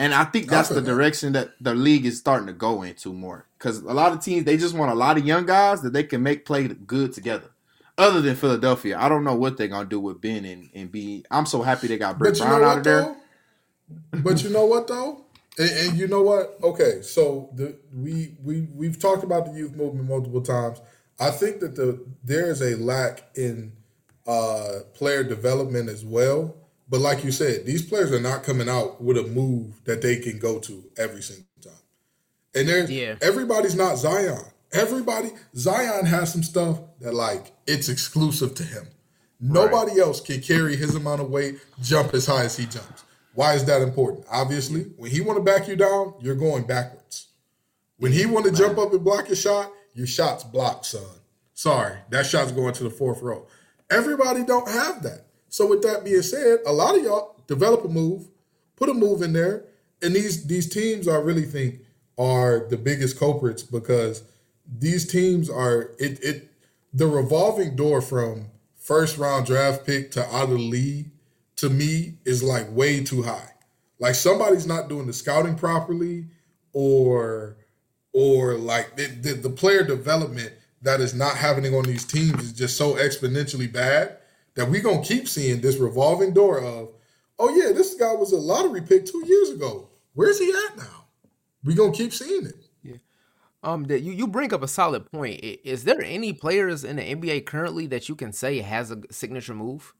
[0.00, 3.46] And I think that's the direction that the league is starting to go into more.
[3.56, 6.02] Because a lot of teams they just want a lot of young guys that they
[6.02, 7.50] can make play good together.
[7.96, 11.24] Other than Philadelphia, I don't know what they're gonna do with Ben and, and B.
[11.30, 13.16] I'm so happy they got Brett Brown out of there.
[14.10, 14.18] though?
[14.20, 15.24] But you know what though?
[15.56, 16.58] And, and you know what?
[16.64, 20.80] Okay, so the we we we've talked about the youth movement multiple times.
[21.20, 23.72] I think that the there is a lack in
[24.26, 26.54] uh player development as well.
[26.90, 30.16] But like you said, these players are not coming out with a move that they
[30.16, 31.72] can go to every single time.
[32.54, 33.16] And there's Yeah.
[33.20, 34.40] everybody's not Zion.
[34.72, 38.86] Everybody Zion has some stuff that like it's exclusive to him.
[39.40, 43.04] Nobody else can carry his amount of weight, jump as high as he jumps.
[43.34, 44.26] Why is that important?
[44.30, 47.28] Obviously, when he want to back you down, you're going backwards.
[47.98, 51.02] When he want to jump up and block your shot, your shot's blocked, son.
[51.54, 53.46] Sorry, that shot's going to the fourth row.
[53.90, 55.26] Everybody don't have that.
[55.48, 58.28] So with that being said, a lot of y'all develop a move,
[58.76, 59.64] put a move in there,
[60.02, 61.80] and these these teams I really think
[62.16, 64.22] are the biggest culprits because
[64.66, 66.50] these teams are it it
[66.92, 71.10] the revolving door from first round draft pick to out of the league
[71.56, 73.52] to me is like way too high.
[73.98, 76.26] Like somebody's not doing the scouting properly,
[76.72, 77.56] or
[78.12, 80.52] or like the, the, the player development
[80.82, 84.18] that is not happening on these teams is just so exponentially bad
[84.54, 86.90] that we're gonna keep seeing this revolving door of,
[87.38, 89.88] oh yeah, this guy was a lottery pick two years ago.
[90.14, 91.06] Where's he at now?
[91.64, 92.56] We're gonna keep seeing it.
[92.82, 92.96] Yeah.
[93.62, 95.40] Um, that you, you bring up a solid point.
[95.42, 99.54] Is there any players in the NBA currently that you can say has a signature
[99.54, 99.94] move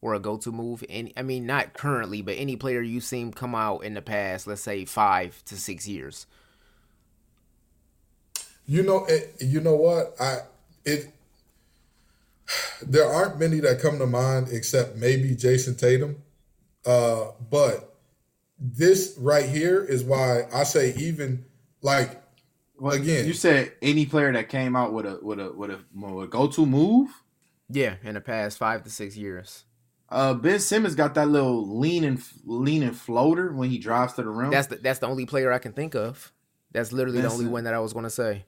[0.00, 0.84] or a go-to move?
[0.88, 4.46] And I mean, not currently, but any player you've seen come out in the past,
[4.46, 6.26] let's say five to six years.
[8.70, 10.14] You know, it, you know what?
[10.20, 10.42] I
[10.84, 11.12] it
[12.82, 16.22] there aren't many that come to mind except maybe Jayson Tatum.
[16.86, 17.96] Uh, but
[18.60, 21.44] this right here is why I say even
[21.82, 22.22] like
[22.78, 23.26] Well, Again.
[23.26, 25.80] you said any player that came out with a with a with a,
[26.20, 27.08] a go to move.
[27.68, 29.64] Yeah, in the past five to six years.
[30.08, 34.52] Uh, Ben Simmons got that little leaning leaning floater when he drives to the rim.
[34.52, 36.32] That's the that's the only player I can think of.
[36.70, 37.52] That's literally the only Listen.
[37.52, 38.44] one that I was going to say.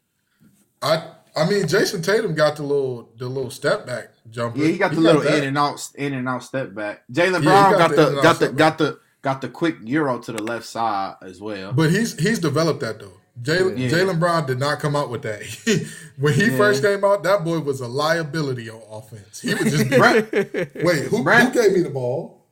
[0.82, 4.58] I I mean Jayson Tatum got the little the little step back jumper.
[4.58, 5.38] yeah, he got the little that.
[5.38, 7.04] in and out in and out step back.
[7.12, 10.32] Jaylen he Brown got got, the got the got the got the quick euro to
[10.32, 11.72] the left side as well.
[11.72, 13.12] But he's he's developed that though.
[13.42, 14.12] Jaylen Yeah.
[14.12, 15.42] Brown did not come out with that.
[16.18, 16.56] when he Yeah.
[16.58, 19.40] first came out, that boy was a liability on offense.
[19.40, 22.42] He was just Brand- wait, who, Brand- who gave me the ball?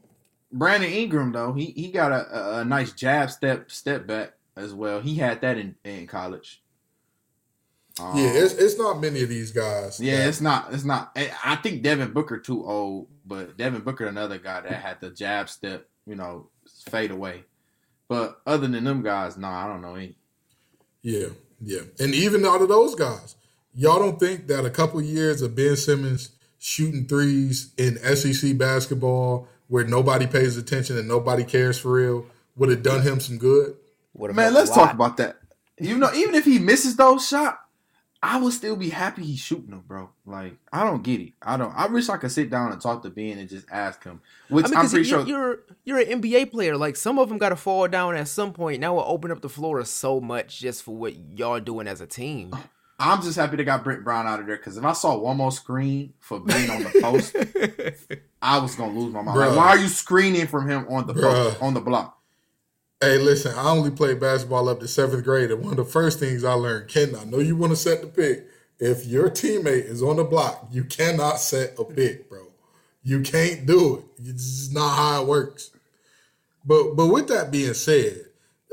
[0.52, 4.72] Brandon Ingram though, he he got a, a, a nice jab step step back as
[4.74, 5.00] well.
[5.00, 6.62] He had that in, in college.
[8.00, 10.00] Um, Yeah, it's, it's not many of these guys.
[10.00, 11.12] yeah, that- it's not it's not.
[11.16, 15.10] I I think Devin Booker too old, but Devin Booker another guy that had the
[15.10, 16.48] jab step, you know,
[16.90, 17.44] fade away.
[18.08, 20.16] But other than them guys, no, I don't know any.
[21.02, 21.28] yeah,
[21.60, 21.82] yeah.
[21.98, 23.36] And even out of those guys,
[23.74, 29.48] y'all don't think that a couple years of Ben Simmons shooting threes in SEC basketball
[29.68, 32.26] where nobody pays attention and nobody cares for real
[32.56, 33.76] would have done him some good.
[34.12, 34.74] What Man, let's Kawhi?
[34.74, 35.36] talk about that.
[35.78, 37.56] You know, even if he misses those shots,
[38.22, 40.10] I would still be happy he's shooting them, bro.
[40.26, 41.32] Like, I don't get it.
[41.40, 41.72] I don't.
[41.74, 44.20] I wish I could sit down and talk to Ben and just ask him.
[44.50, 45.28] Which I mean, I'm 'cause pretty you're, sure.
[45.28, 46.76] you're you're an NBA player.
[46.76, 48.80] Like some of them got to fall down at some point.
[48.80, 52.06] Now we'll open up the floor so much just for what y'all doing as a
[52.06, 52.52] team.
[53.02, 55.38] I'm just happy they got Brett Brown out of there because if I saw one
[55.38, 57.34] more screen for Ben on the post,
[58.42, 59.38] I was gonna lose my mind.
[59.38, 62.19] Like, why are you screening from him on the post, on the block?
[63.02, 66.18] Hey, listen, I only played basketball up to seventh grade, and one of the first
[66.18, 68.46] things I learned, Ken, I know you want to set the pick.
[68.78, 72.48] If your teammate is on the block, you cannot set a pick, bro.
[73.02, 74.28] You can't do it.
[74.28, 75.70] It's just not how it works.
[76.62, 78.26] But but with that being said,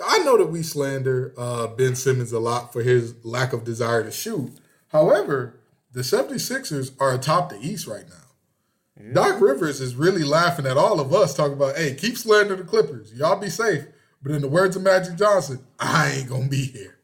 [0.05, 4.03] I know that we slander uh, Ben Simmons a lot for his lack of desire
[4.03, 4.51] to shoot.
[4.89, 5.57] However,
[5.93, 9.13] the 76ers are atop the East right now.
[9.13, 12.65] Doc Rivers is really laughing at all of us talking about, hey, keep slandering the
[12.65, 13.13] Clippers.
[13.13, 13.85] Y'all be safe.
[14.21, 16.97] But in the words of Magic Johnson, I ain't gonna be here.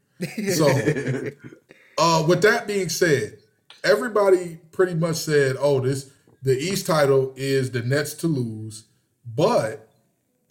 [0.54, 0.68] So
[1.98, 3.38] uh, with that being said,
[3.84, 6.12] everybody pretty much said, oh, this
[6.42, 8.86] the East title is the Nets to lose.
[9.26, 9.90] But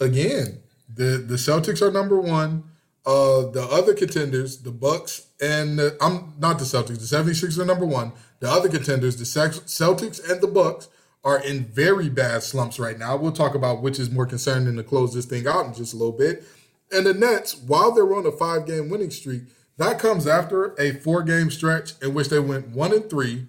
[0.00, 2.64] again, the the Celtics are number one.
[3.04, 7.10] Uh, the other contenders, the Bucks and the, I'm not the Celtics.
[7.10, 8.12] The 76ers are number one.
[8.38, 10.88] The other contenders, the Celtics and the Bucks,
[11.24, 13.16] are in very bad slumps right now.
[13.16, 15.96] We'll talk about which is more concerning to close this thing out in just a
[15.96, 16.44] little bit.
[16.90, 19.42] And the Nets, while they're on a five game winning streak,
[19.78, 23.46] that comes after a four game stretch in which they went one and three.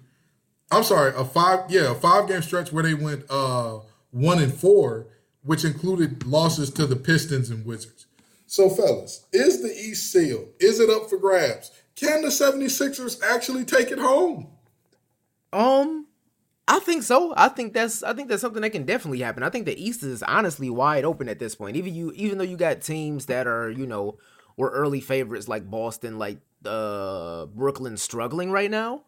[0.70, 4.54] I'm sorry, a five yeah, a five game stretch where they went uh one and
[4.54, 5.08] four,
[5.42, 8.06] which included losses to the Pistons and Wizards.
[8.46, 10.48] So fellas, is the East sealed?
[10.60, 11.70] Is it up for grabs?
[11.96, 14.48] Can the 76ers actually take it home?
[15.52, 16.03] Um,
[16.66, 17.34] I think so.
[17.36, 19.42] I think that's I think that's something that can definitely happen.
[19.42, 21.76] I think the East is honestly wide open at this point.
[21.76, 24.18] Even you, even though you got teams that are you know
[24.56, 29.02] were early favorites like Boston, like uh Brooklyn struggling right now.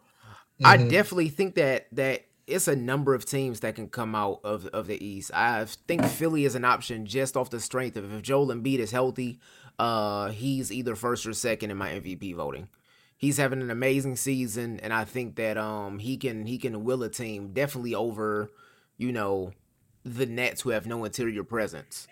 [0.65, 4.67] I definitely think that that it's a number of teams that can come out of
[4.69, 5.31] of the East.
[5.35, 8.91] I think Philly is an option just off the strength of if Joel Embiid is
[8.91, 9.41] healthy,
[9.79, 12.69] uh, he's either first or second in my MVP voting.
[13.17, 17.03] He's having an amazing season, and I think that um he can he can will
[17.03, 18.51] a team definitely over,
[18.99, 19.53] you know,
[20.05, 22.07] the Nets who have no interior presence.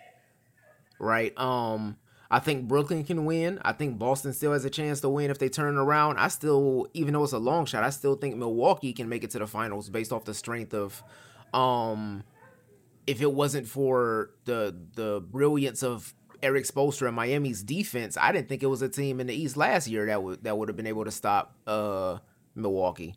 [0.99, 1.37] Right?
[1.37, 1.97] Um
[2.31, 3.59] I think Brooklyn can win.
[3.63, 6.17] I think Boston still has a chance to win if they turn around.
[6.17, 9.29] I still, even though it's a long shot, I still think Milwaukee can make it
[9.31, 11.03] to the finals based off the strength of,
[11.53, 12.23] um,
[13.05, 18.49] if it wasn't for the the brilliance of Erik Spoelstra and Miami's defense, I didn't
[18.49, 20.77] think it was a team in the East last year that would that would have
[20.77, 22.17] been able to stop uh
[22.55, 23.15] Milwaukee.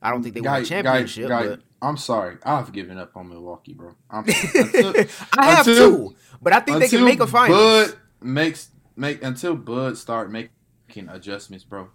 [0.00, 2.36] I don't think they won a championship, but I'm sorry.
[2.44, 3.94] I've given up on Milwaukee, bro.
[4.10, 4.94] I'm until,
[5.38, 6.16] I have until- too.
[6.40, 7.92] But I think they can make a finals.
[7.92, 11.88] Bud makes make until Bud start making adjustments, bro.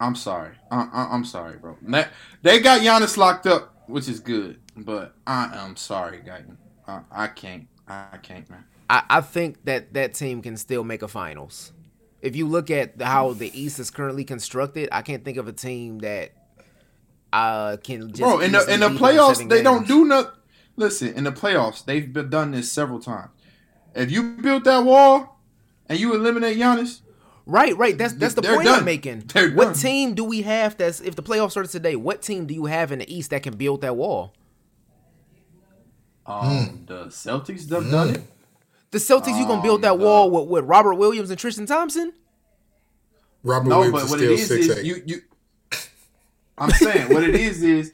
[0.00, 0.54] I'm sorry.
[0.70, 1.76] I, I'm sorry, bro.
[1.82, 2.06] They,
[2.42, 6.56] they got Giannis locked up, which is good, but I am sorry, Guyton.
[6.88, 7.68] I, I can't.
[7.86, 8.64] I can't, man.
[8.90, 11.72] I, I think that that team can still make a finals.
[12.20, 15.46] If you look at the, how the East is currently constructed, I can't think of
[15.48, 16.32] a team that
[17.32, 19.86] uh can just Bro, in the in the beat them in playoffs, seven they don't
[19.86, 20.32] do nothing.
[20.76, 23.30] Listen, in the playoffs, they've been done this several times.
[23.94, 25.40] If you built that wall
[25.88, 27.02] and you eliminate Giannis,
[27.46, 27.96] Right, right.
[27.96, 29.24] That's that's the They're point I'm making.
[29.32, 29.74] They're what done.
[29.74, 31.96] team do we have that's if the playoffs started today?
[31.96, 34.34] What team do you have in the East that can build that wall?
[36.26, 38.22] um, the Celtics have done it.
[38.90, 42.12] The Celtics, you gonna build that Um, wall with, with Robert Williams and Tristan Thompson?
[43.42, 44.84] Robert No, Williams but is what still it is six is eight.
[44.84, 45.22] you you.
[46.58, 47.92] I'm saying what it is is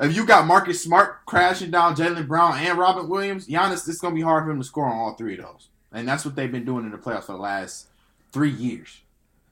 [0.00, 4.14] if you got Marcus Smart crashing down Jaylen Brown and Robert Williams, Giannis, it's gonna
[4.14, 6.50] be hard for him to score on all three of those, and that's what they've
[6.50, 7.86] been doing in the playoffs for the last
[8.32, 9.02] three years.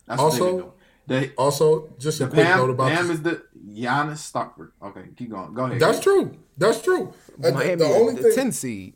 [0.07, 0.72] That's what they've Also, been doing.
[1.07, 3.16] They, Also, just a the quick note about Bam this.
[3.18, 4.72] is the Giannis Stockford.
[4.82, 5.55] Okay, keep going.
[5.55, 5.80] Go ahead.
[5.80, 6.36] That's true.
[6.59, 7.14] That's true.
[7.43, 8.95] Uh, the- the only the thing, ten seed.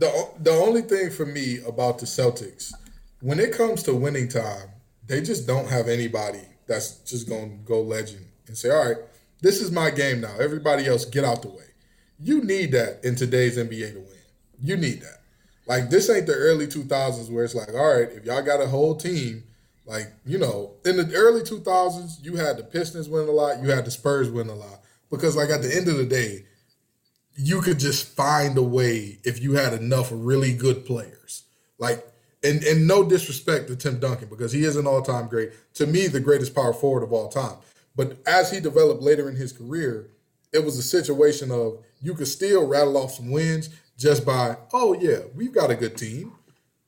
[0.00, 2.72] The the only thing for me about the Celtics,
[3.20, 4.70] when it comes to winning time,
[5.06, 8.96] they just don't have anybody that's just to go legend and say, "All right,
[9.42, 10.34] this is my game now.
[10.40, 11.64] Everybody else, get out the way."
[12.18, 14.24] You need that in today's NBA to win.
[14.62, 15.20] You need that.
[15.66, 18.66] Like this ain't the early 2000s where it's like, "All right, if y'all got a
[18.66, 19.44] whole team."
[19.86, 23.70] Like, you know, in the early 2000s, you had the Pistons win a lot, you
[23.70, 24.82] had the Spurs win a lot.
[25.10, 26.44] Because, like, at the end of the day,
[27.36, 31.44] you could just find a way if you had enough really good players.
[31.78, 32.06] Like,
[32.42, 35.52] and, and no disrespect to Tim Duncan because he is an all time great.
[35.74, 37.56] To me, the greatest power forward of all time.
[37.96, 40.10] But as he developed later in his career,
[40.52, 44.94] it was a situation of you could still rattle off some wins just by, oh,
[44.94, 46.32] yeah, we've got a good team.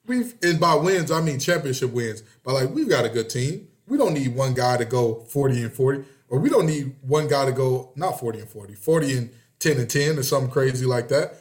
[0.07, 2.23] we've and by wins I mean championship wins.
[2.43, 3.69] But like we've got a good team.
[3.87, 7.29] We don't need one guy to go forty and forty, or we don't need one
[7.29, 9.31] guy to go not forty and 40, 40 and
[9.63, 11.35] ten and ten or something crazy like that.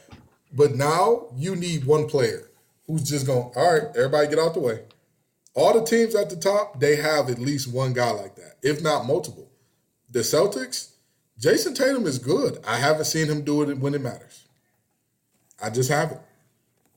[0.52, 2.48] But now you need one player
[2.86, 3.50] who's just going.
[3.56, 4.80] All right, everybody get out the way.
[5.54, 8.82] All the teams at the top they have at least one guy like that, if
[8.82, 9.50] not multiple.
[10.10, 10.92] The Celtics,
[11.40, 12.58] Jayson Tatum is good.
[12.66, 14.46] I haven't seen him do it when it matters.
[15.60, 16.20] I just haven't.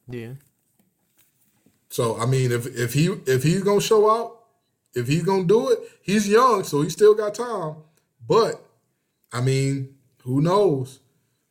[0.07, 0.33] Yeah.
[1.89, 4.43] So I mean, if if he if he's gonna show out,
[4.93, 7.77] if he's gonna do it, he's young, so he still got time.
[8.27, 8.63] But
[9.31, 10.99] I mean, who knows?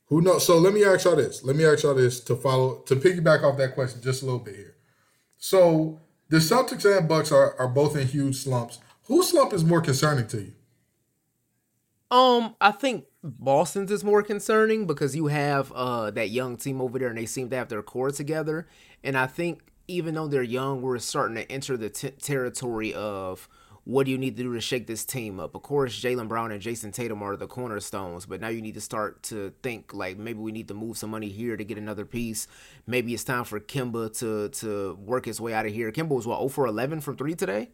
[0.07, 0.47] Who knows?
[0.47, 1.43] So let me ask y'all this.
[1.45, 4.41] Let me ask y'all this to follow to piggyback off that question just a little
[4.41, 4.77] bit here.
[5.39, 8.79] So the Celtics and Bucks are are both in huge slumps.
[9.07, 10.53] Whose slump is more concerning to you?
[12.11, 16.99] Um, I think Boston's is more concerning because you have uh that young team over
[16.99, 18.67] there and they seem to have their core together.
[19.03, 23.49] And I think even though they're young, we're starting to enter the t- territory of
[23.85, 25.55] what do you need to do to shake this team up?
[25.55, 28.81] Of course, Jaylen Brown and Jayson Tatum are the cornerstones, but now you need to
[28.81, 32.07] start to think like maybe we need to move some money here to get another
[32.07, 32.49] piece.
[32.87, 35.93] Maybe it's time for Kemba to to work his way out of here.
[35.93, 37.71] Kemba was what 0 for 11 from three today.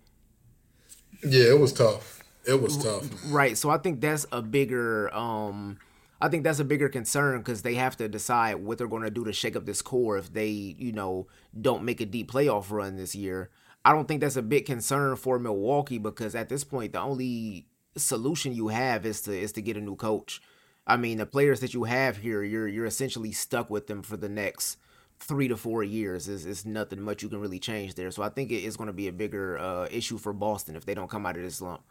[1.22, 2.24] Yeah, it was tough.
[2.44, 3.08] It was tough.
[3.28, 3.56] Right.
[3.56, 5.78] So I think that's a bigger um
[6.20, 9.10] I think that's a bigger concern because they have to decide what they're going to
[9.10, 12.70] do to shake up this core if they, you know, don't make a deep playoff
[12.70, 13.48] run this year.
[13.84, 17.66] I don't think that's a big concern for Milwaukee because at this point the only
[17.96, 20.40] solution you have is to is to get a new coach.
[20.86, 24.16] I mean, the players that you have here, you're you're essentially stuck with them for
[24.16, 24.76] the next
[25.18, 26.28] three to four years.
[26.28, 28.10] Is is nothing much you can really change there.
[28.10, 30.84] So I think it is going to be a bigger uh, issue for Boston if
[30.84, 31.82] they don't come out of this slump.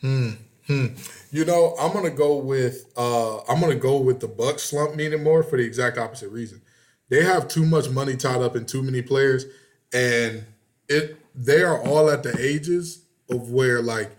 [0.00, 0.30] Hmm.
[0.66, 0.86] Hmm.
[1.32, 5.22] You know, I'm gonna go with uh I'm gonna go with the Bucks slump meaning
[5.22, 6.62] more for the exact opposite reason.
[7.08, 9.44] They have too much money tied up in too many players,
[9.92, 10.44] and
[10.88, 14.10] it they are all at the ages of where like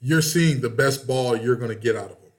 [0.00, 2.32] you're seeing the best ball you're gonna get out of them.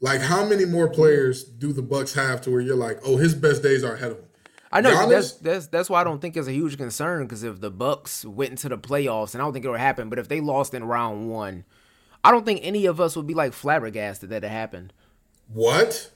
[0.00, 3.34] Like how many more players do the Bucks have to where you're like, oh, his
[3.34, 4.24] best days are ahead of him?
[4.70, 7.42] I know Giannis- that's that's that's why I don't think it's a huge concern because
[7.42, 10.18] if the Bucks went into the playoffs, and I don't think it would happen, but
[10.18, 11.64] if they lost in round one,
[12.22, 14.92] I don't think any of us would be like flabbergasted that it happened.
[15.52, 16.10] What?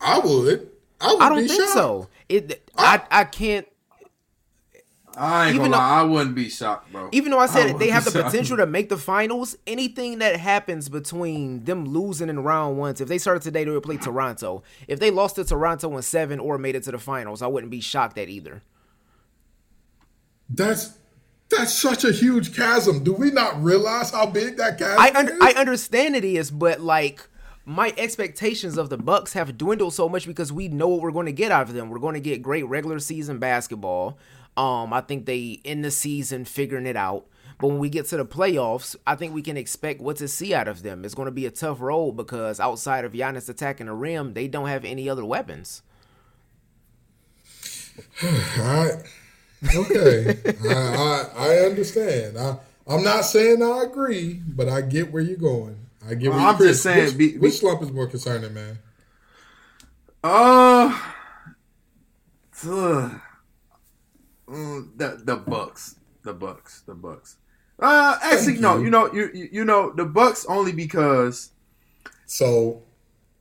[0.00, 0.70] I would.
[1.00, 1.72] I would I don't think shocked.
[1.72, 2.08] so.
[2.28, 3.66] It I I can't
[5.16, 7.08] I ain't Even gonna though- lie, I wouldn't be shocked, bro.
[7.12, 8.30] even though I said wouldn't they have be the shocked.
[8.32, 13.02] potential to make the finals, anything that happens between them losing in round one, so
[13.02, 14.62] if they started today, they would play Toronto.
[14.86, 17.70] If they lost to Toronto in seven or made it to the finals, I wouldn't
[17.70, 18.62] be shocked at either.
[20.50, 20.96] That's
[21.50, 23.02] that's such a huge chasm.
[23.02, 25.38] Do we not realize how big that chasm I under, is?
[25.40, 27.26] I understand it is, but like
[27.64, 31.26] my expectations of the Bucks have dwindled so much because we know what we're going
[31.26, 31.90] to get out of them.
[31.90, 34.18] We're going to get great regular season basketball.
[34.58, 37.26] Um, I think they end the season figuring it out.
[37.60, 40.54] But when we get to the playoffs, I think we can expect what to see
[40.54, 41.04] out of them.
[41.04, 44.48] It's going to be a tough road because outside of Giannis attacking the rim, they
[44.48, 45.82] don't have any other weapons.
[48.22, 48.30] All
[48.64, 48.92] right.
[49.74, 50.38] Okay.
[50.68, 52.38] I, I I understand.
[52.38, 55.76] I I'm not saying I agree, but I get where you're going.
[56.06, 58.06] I get where Well, you're I'm just saying, Which, be- be- which slump is more
[58.06, 58.78] concerning, man?
[60.22, 60.96] Uh,
[62.68, 63.20] ugh.
[64.50, 67.36] Mm, the the Bucks, the Bucks, the Bucks.
[67.80, 68.76] Uh, actually, Thank no.
[68.78, 68.84] you.
[68.84, 71.50] You know, you you know the Bucks only because
[72.26, 72.82] So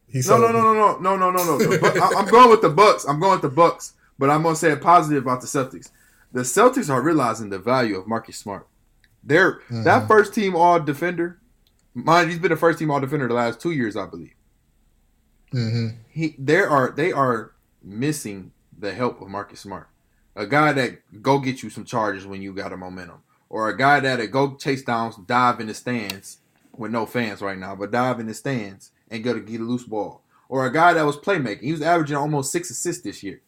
[0.07, 1.57] he no no no no no no no no no.
[1.79, 3.05] Bu- I, I'm going with the Bucks.
[3.05, 5.89] I'm going with the Bucks, but I'm gonna say a positive about the Celtics.
[6.33, 8.67] The Celtics are realizing the value of Marcus Smart.
[9.23, 9.83] They're Mm-hmm.
[9.83, 11.39] that first team all defender.
[11.93, 14.33] Mind, he's been the first team all defender the last two years, I believe.
[15.51, 19.87] hmm he there are they are missing the help of Marcus Smart,
[20.37, 23.77] a guy that go get you some charges when you got a momentum, or a
[23.77, 26.37] guy that go chase downs, dive in the stands
[26.77, 29.63] with no fans right now, but dive in the stands and go to get a
[29.63, 31.61] loose ball, or a guy that was playmaking.
[31.63, 33.41] He was averaging almost six assists this year.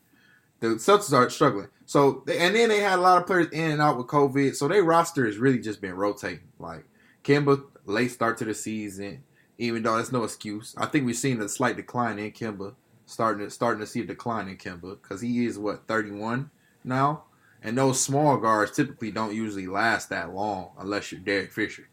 [0.62, 1.68] The Celtics are struggling.
[1.86, 4.68] So and then they had a lot of players in and out with COVID, so
[4.68, 6.50] their roster has really just been rotating.
[6.58, 6.86] Like
[7.24, 9.24] Kemba, late start to the season,
[9.60, 10.74] even though that's no excuse.
[10.76, 12.74] I think we've seen a slight decline in Kemba,
[13.06, 16.50] starting to starting to see a decline in Kemba because he is what 31
[16.84, 17.24] now,
[17.62, 21.90] and those small guards typically don't usually last that long unless you're Derek Fisher.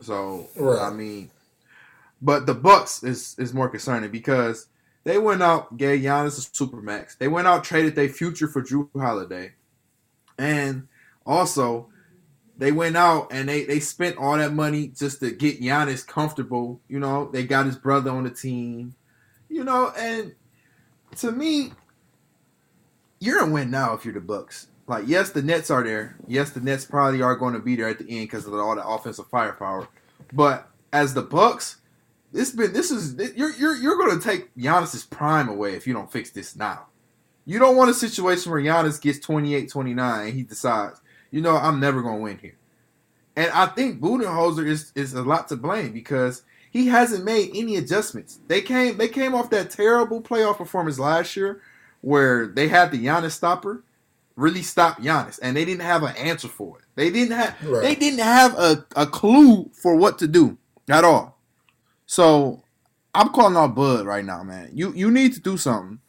[0.00, 0.80] So Right.
[0.80, 1.30] I mean,
[2.20, 4.66] but the Bucks is is more concerning because
[5.04, 7.18] they went out gave Giannis a supermax.
[7.18, 9.52] They went out traded their future for Jrue Holiday,
[10.38, 10.88] and
[11.26, 11.88] also
[12.56, 16.80] they went out and they, they spent all that money just to get Giannis comfortable.
[16.88, 18.94] You know, they got his brother on the team.
[19.48, 20.34] You know, and
[21.16, 21.72] to me,
[23.24, 24.68] you're gonna win now if you're the Bucks.
[24.86, 26.16] Like, yes, the Nets are there.
[26.26, 28.76] Yes, the Nets probably are going to be there at the end because of all
[28.76, 29.88] the offensive firepower.
[30.32, 31.78] But as the Bucks,
[32.32, 35.94] this been this is you're you're you're going to take Giannis's prime away if you
[35.94, 36.86] don't fix this now.
[37.46, 41.00] You don't want a situation where Giannis gets 28, 29 and he decides,
[41.30, 42.56] you know, I'm never going to win here.
[43.36, 47.76] And I think Budenholzer is is a lot to blame because he hasn't made any
[47.76, 48.40] adjustments.
[48.48, 51.62] They came they came off that terrible playoff performance last year
[52.04, 53.82] where they had the Giannis stopper
[54.36, 56.84] really stop Giannis, and they didn't have an answer for it.
[56.96, 57.82] They didn't have Right.
[57.82, 61.38] they didn't have a, a clue for what to do at all.
[62.06, 62.62] So
[63.14, 64.70] I'm calling out Bud right now, man.
[64.72, 66.00] You you need to do something,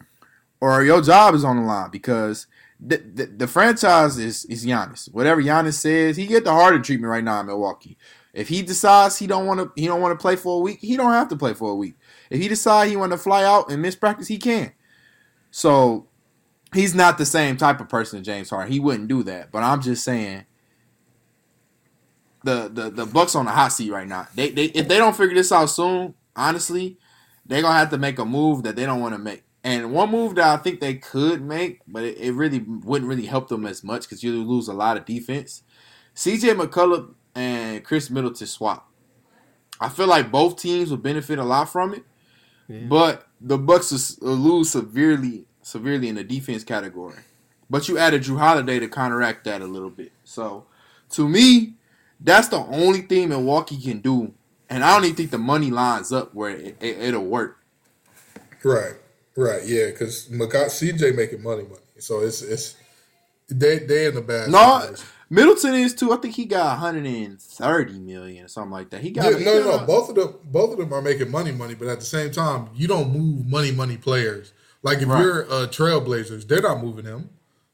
[0.60, 2.48] or your job is on the line because
[2.80, 5.12] the, the, the franchise is is Giannis.
[5.14, 7.98] Whatever Giannis says, he get the harder treatment right now in Milwaukee.
[8.34, 10.80] If he decides he don't want to he don't want to play for a week,
[10.82, 11.96] he don't have to play for a week.
[12.30, 14.74] If he decide he want to fly out and miss practice, he can.
[15.56, 16.08] So
[16.74, 18.74] he's not the same type of person as James Harden.
[18.74, 19.54] He wouldn't do that.
[19.54, 20.44] But I'm just saying
[22.44, 24.28] the the the Bucks on the hot seat right now.
[24.36, 26.98] They they if they don't figure this out soon, honestly,
[27.46, 29.46] they're gonna have to make a move that they don't want to make.
[29.64, 33.26] And one move that I think they could make, but it, it really wouldn't really
[33.26, 35.64] help them as much because you lose a lot of defense.
[36.16, 38.92] CJ McCollum and Khris Middleton swap.
[39.80, 42.04] I feel like both teams would benefit a lot from it,
[42.68, 47.18] but the Bucks uh, lose severely, severely in the defense category.
[47.70, 50.12] But you added Jrue Holiday to counteract that a little bit.
[50.24, 50.66] So,
[51.12, 51.74] to me,
[52.20, 54.34] that's the only thing Milwaukee can do,
[54.70, 57.58] and I don't even think the money lines up where it, it, it'll work.
[58.64, 58.94] Right,
[59.36, 61.82] right, yeah, because CJ making money, money.
[62.00, 62.76] So it's it's
[63.48, 64.50] they they in the bad.
[64.50, 65.06] No, situation.
[65.30, 66.12] Middleton is too.
[66.14, 69.02] I think he got 130 million or something like that.
[69.02, 71.32] He got Yeah, he no, got- no, both of them, both of them are making
[71.32, 71.74] money, money.
[71.74, 74.54] But at the same time, you don't move money, money players.
[74.84, 75.22] Like if Right.
[75.22, 77.30] you're uh, Trailblazers, they're not moving him.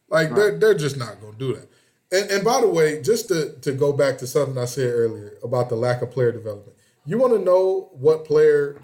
[0.09, 1.67] Like they're they're just not going to do that.
[2.11, 5.37] And and by the way, just to to go back to something I said earlier
[5.43, 8.77] about the lack of player development, you want to know what player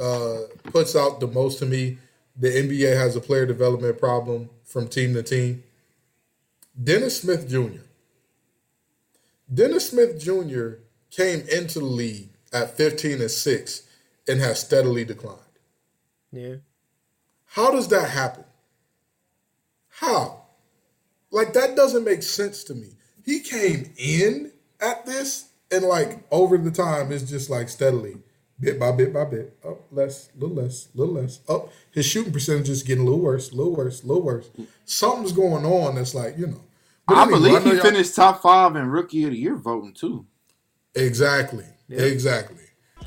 [0.00, 1.98] uh, puts out the most to me?
[2.38, 5.62] The NBA has a player development problem from team to team.
[6.82, 7.80] Dennis Smith Jr.
[9.52, 10.80] Dennis Smith Jr.
[11.10, 13.82] came into the league at 15 and 6
[14.28, 15.40] and has steadily declined.
[16.32, 16.56] Yeah.
[17.44, 18.44] How does that happen?
[19.88, 20.42] How?
[21.30, 22.88] Like that doesn't make sense to me.
[23.24, 28.16] He came in at this and like over the time it's just like steadily,
[28.60, 31.70] bit by bit by bit, up less, little less, little less, up.
[31.92, 34.50] His shooting percentage is getting a little worse, little worse, little worse.
[34.84, 36.60] Something's going on that's like, you know.
[37.06, 39.56] But I anyway, believe know he y'all- finished top five in rookie of the year
[39.56, 40.26] voting too.
[40.94, 41.64] Exactly.
[41.88, 42.56] Exactly.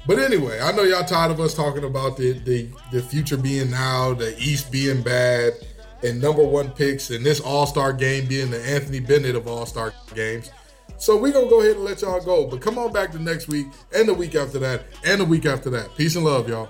[0.08, 3.70] But anyway, I know y'all tired of us talking about the, the the future being
[3.72, 5.54] now, the East being bad,
[6.04, 9.66] and number one picks, and this All Star game being the Anthony Bennett of All
[9.66, 10.50] Star games.
[10.98, 12.48] So we're gonna go ahead and let y'all go.
[12.48, 15.46] But come on back the next week and the week after that and the week
[15.46, 15.96] after that.
[15.98, 16.70] Peace and love, y'all.